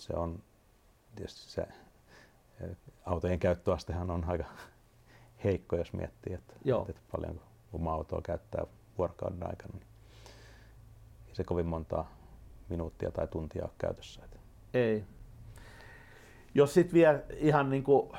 [0.00, 0.42] se on
[1.16, 1.68] tietysti se
[3.06, 4.44] autojen käyttöastehan on aika
[5.44, 6.86] heikko, jos miettii, että, Joo.
[6.88, 8.64] että paljonko oma autoa käyttää
[8.98, 9.72] vuorokauden aikana.
[9.74, 9.86] Niin
[11.28, 12.16] ei se kovin montaa
[12.68, 14.24] minuuttia tai tuntia ole käytössä.
[14.24, 14.38] Että.
[14.74, 15.04] Ei.
[16.54, 18.12] Jos sitten vielä ihan niin kuin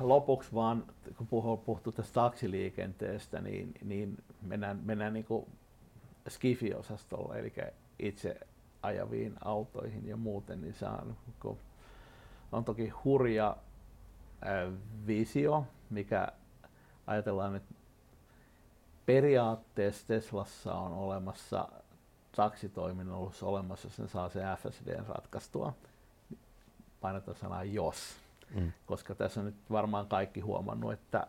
[0.00, 1.26] lopuksi vaan, kun
[1.64, 5.46] puhuttu tästä taksiliikenteestä, niin, niin mennään, mennään niin kuin
[6.28, 7.52] Skifi-osastolle, eli
[7.98, 8.40] itse
[8.82, 11.16] ajaviin autoihin ja muuten, niin se on,
[12.52, 13.56] on toki hurja
[14.46, 14.72] äh,
[15.06, 16.28] visio, mikä
[17.06, 17.74] ajatellaan, että
[19.06, 21.68] periaatteessa Teslassa on olemassa
[22.36, 25.72] taksitoiminnassa olemassa, jos ne saa se FSD ratkaistua.
[27.00, 28.16] Painotan sanaa jos,
[28.54, 28.72] mm.
[28.86, 31.26] koska tässä on nyt varmaan kaikki huomannut, että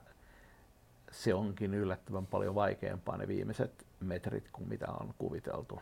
[1.14, 5.80] se onkin yllättävän paljon vaikeampaa ne viimeiset metrit kuin mitä on kuviteltu.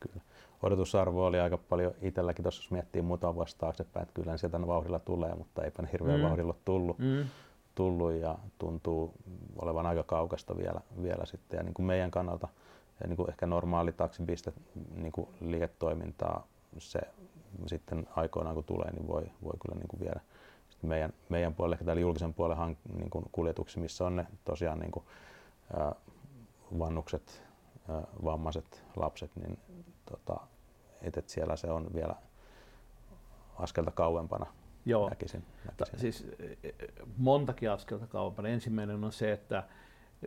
[0.00, 0.20] Kyllä.
[0.62, 4.98] Odotusarvo oli aika paljon itselläkin tuossa, jos miettii muutama vuosi taaksepäin, että kyllä sieltä vauhdilla
[4.98, 6.26] tulee, mutta eipä ne hirveän mm.
[6.26, 7.24] vauhdilla tullut, mm.
[7.74, 9.14] tullut ja tuntuu
[9.62, 11.56] olevan aika kaukasta vielä, vielä sitten.
[11.58, 12.48] Ja niin kuin meidän kannalta
[13.00, 14.52] ja niin kuin ehkä normaali taksipiste
[14.94, 16.46] niin kuin liiketoimintaa
[16.78, 17.00] se
[17.66, 20.20] sitten aikoinaan kun tulee, niin voi, voi kyllä niin kuin viedä
[20.82, 24.78] meidän, meidän puolelle, ehkä täällä julkisen puolen hank, niin kuin kuljetuksi, missä on ne tosiaan
[24.78, 25.04] niin kuin,
[25.76, 25.94] ää,
[26.78, 27.42] vannukset,
[27.88, 29.58] ää, vammaiset lapset, niin
[30.06, 30.40] tota,
[31.02, 32.14] et, et siellä se on vielä
[33.56, 34.46] askelta kauempana
[34.86, 35.08] Joo.
[35.08, 35.44] näkisin.
[35.64, 35.98] näkisin.
[35.98, 36.72] Siis e, e,
[37.16, 38.48] montakin askelta kauempana.
[38.48, 39.64] Ensimmäinen on se, että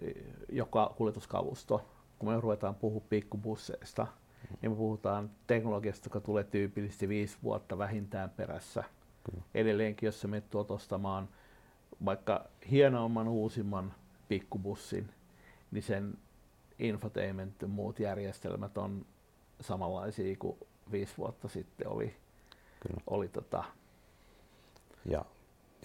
[0.02, 0.12] e,
[0.50, 1.90] joka kuljetuskalusto,
[2.20, 4.58] kun me ruvetaan puhumaan pikkubusseista, mm.
[4.62, 8.84] niin me puhutaan teknologiasta, joka tulee tyypillisesti viisi vuotta vähintään perässä–
[9.24, 9.44] Kyllä.
[9.54, 11.30] Edelleenkin, jos sä menet tuot ostamaan
[12.06, 13.94] vaikka hienomman uusimman
[14.28, 15.10] pikkubussin,
[15.72, 16.18] niin sen
[16.80, 19.06] infotainment ja muut järjestelmät on
[19.62, 20.58] samanlaisia kuin
[20.92, 22.16] viisi vuotta sitten oli.
[22.80, 23.02] Kyllä.
[23.08, 23.64] oli tota...
[25.06, 25.26] ja,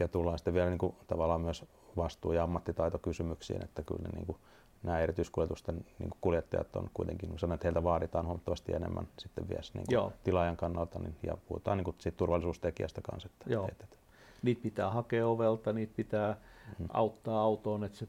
[0.00, 1.64] ja tullaan sitten vielä niin kuin, tavallaan myös
[1.96, 4.38] vastuu- ja ammattitaitokysymyksiin, että kyllä ne, niin kuin,
[4.82, 10.12] nämä erityiskuljetusten niin kuljettajat on kuitenkin, sanon, että heiltä vaaditaan huomattavasti enemmän sitten vielä niin
[10.24, 13.28] tilaajan kannalta, niin, ja puhutaan niin kuin siitä turvallisuustekijästä kanssa.
[13.32, 13.68] Että, Joo.
[13.68, 13.96] Että, että.
[14.42, 16.86] Niitä pitää hakea ovelta, niitä pitää mm-hmm.
[16.92, 18.08] auttaa autoon, että se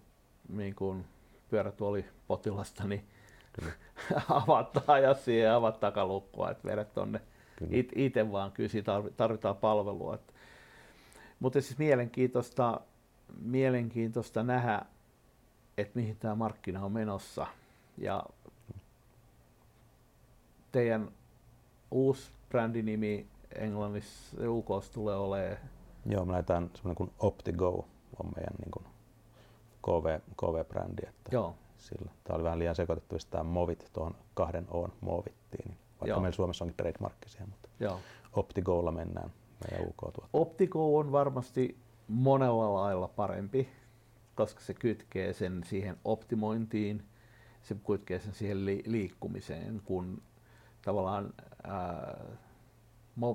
[0.50, 1.06] niin kuin
[1.50, 3.06] pyörätuoli potilasta, niin
[4.30, 7.22] avataan ja siihen avat takalukkoa, että vedät tonne
[7.72, 8.70] It, itse vaan kyllä
[9.18, 10.16] tarvitaan palvelua.
[10.16, 10.34] Että.
[11.40, 12.82] Mutta siis mielenkiintoista,
[13.42, 14.82] mielenkiintoista nähdä,
[15.82, 17.48] että mihin tämä markkina on menossa.
[17.98, 18.24] Ja
[20.72, 21.12] teidän
[21.92, 25.58] uusi brändinimi Englannissa UK tulee olemaan...
[26.06, 27.88] Joo, me lähdetään semmoinen kuin OptiGo
[28.24, 28.86] on meidän niin kuin
[29.82, 31.08] KV, KV-brändi.
[31.08, 31.56] Että Joo.
[31.78, 32.12] Sillä.
[32.24, 35.68] Tämä oli vähän liian sekoitettu, tämä Movit tuohon kahden O Movittiin.
[35.68, 36.20] Niin vaikka Joo.
[36.20, 38.00] meillä Suomessa onkin trademarkki siihen, mutta Joo.
[38.34, 39.32] OptiGolla mennään
[39.64, 40.30] meidän uk tuotteella.
[40.34, 41.78] OptiGo on varmasti
[42.08, 43.70] monella lailla parempi
[44.40, 47.04] koska se kytkee sen siihen optimointiin,
[47.64, 50.22] se kytkee sen siihen li- liikkumiseen, kun
[50.82, 51.34] tavallaan
[51.64, 52.26] ää,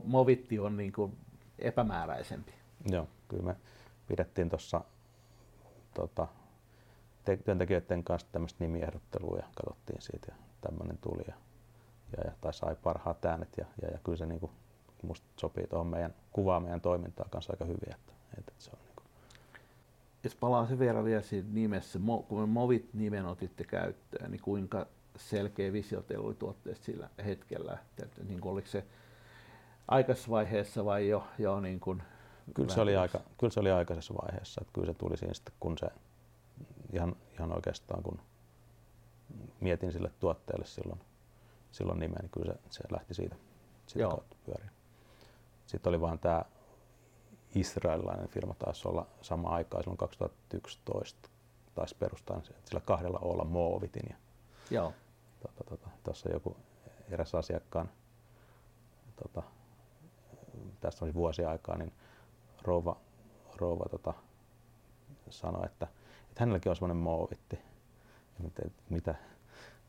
[0.05, 1.16] movitti on niin kuin
[1.59, 2.52] epämääräisempi.
[2.90, 3.57] Joo, kyllä me
[4.07, 4.80] pidettiin tuossa
[5.94, 6.26] tota,
[7.44, 11.34] työntekijöiden kanssa tämmöistä nimiehdottelua ja katsottiin siitä ja tämmöinen tuli ja,
[12.16, 14.52] ja, ja tai sai parhaat äänet ja, ja, ja kyllä se niin kuin,
[15.02, 18.84] musta sopii tuohon meidän kuvaa meidän toimintaa kanssa aika hyvin, että, että se on
[20.25, 21.99] jos palaa se vielä vielä siinä nimessä,
[22.29, 27.79] kun me Movit-nimen otitte käyttöön, niin kuinka selkeä visio teillä oli tuotteesta sillä hetkellä?
[28.03, 28.85] Että, niin kuin oliko se
[29.89, 32.03] aikaisessa vaiheessa vai jo, jo niin kuin
[32.55, 34.61] kyllä, se oli aika, kyllä se oli aikaisessa vaiheessa.
[34.61, 35.87] Että kyllä se tuli siinä sitten, kun se
[36.93, 38.18] ihan, ihan oikeastaan, kun
[39.61, 41.01] mietin sille tuotteelle silloin,
[41.72, 43.37] silloin nimeä, niin kyllä se, se lähti siitä,
[43.87, 44.11] siitä Joo.
[44.11, 44.70] kautta pyöriin.
[45.66, 46.45] Sitten oli vaan tämä
[47.55, 51.28] israelilainen firma taisi olla sama aikaa silloin 2011
[51.74, 54.16] taisi perustaa sillä kahdella olla Movitin ja
[54.70, 54.92] Joo.
[55.40, 56.57] tuossa tota, tuossa joku
[57.11, 57.90] eräs asiakkaan
[59.16, 59.42] tota,
[60.80, 61.92] tästä olisi vuosi aikaa, niin
[62.62, 62.96] rouva,
[63.57, 64.14] rouva tota,
[65.30, 65.86] sanoi, että,
[66.28, 67.59] että hänelläkin on semmoinen Movitti.
[68.38, 69.14] Ja mitä, mitä,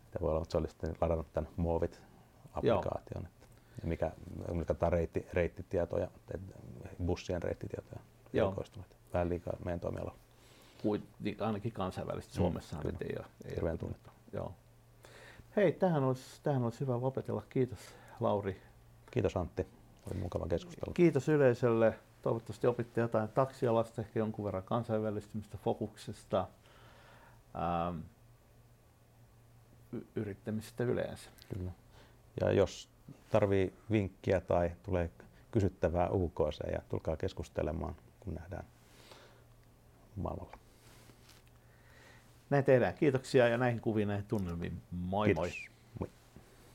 [0.06, 3.26] mitä voi olla, mutta se oli sitten ladannut tämän Movit-applikaation.
[3.26, 3.48] Että,
[3.82, 4.12] ja mikä,
[4.52, 6.08] mikä kattaa reitti, reittitietoja,
[7.06, 8.00] bussien reittitietoja,
[8.34, 8.64] Joo.
[9.14, 10.16] Vähän liikaa meidän toimialalla.
[10.82, 12.82] Kuit, niin ainakin kansainvälisesti Mm, kyllä.
[12.84, 13.26] nyt ei ole.
[13.46, 14.10] Ei Hirveän tunnettu.
[14.34, 14.54] Joo.
[15.56, 17.44] Hei, tähän olisi, tähän olisi hyvä lopetella.
[17.50, 17.80] Kiitos
[18.20, 18.62] Lauri.
[19.12, 19.68] Kiitos Antti,
[20.12, 20.94] oli mukava keskustelu.
[20.94, 22.00] Kiitos yleisölle.
[22.22, 26.48] Toivottavasti opitte jotain taksialasta, ehkä jonkun verran kansainvälistymistä, fokuksesta,
[27.56, 28.00] ähm,
[30.16, 31.30] yrittämisestä yleensä.
[31.54, 31.72] Kyllä.
[32.42, 32.90] Ja jos
[33.32, 35.10] tarvii vinkkiä tai tulee
[35.56, 38.66] kysyttävää UKC ja tulkaa keskustelemaan, kun nähdään
[40.16, 40.58] maailmalla.
[42.50, 42.94] Näin tehdään.
[42.94, 44.82] Kiitoksia ja näihin kuviin, näihin tunnelmiin.
[44.92, 45.42] Moi Kiitos.
[45.42, 45.75] moi.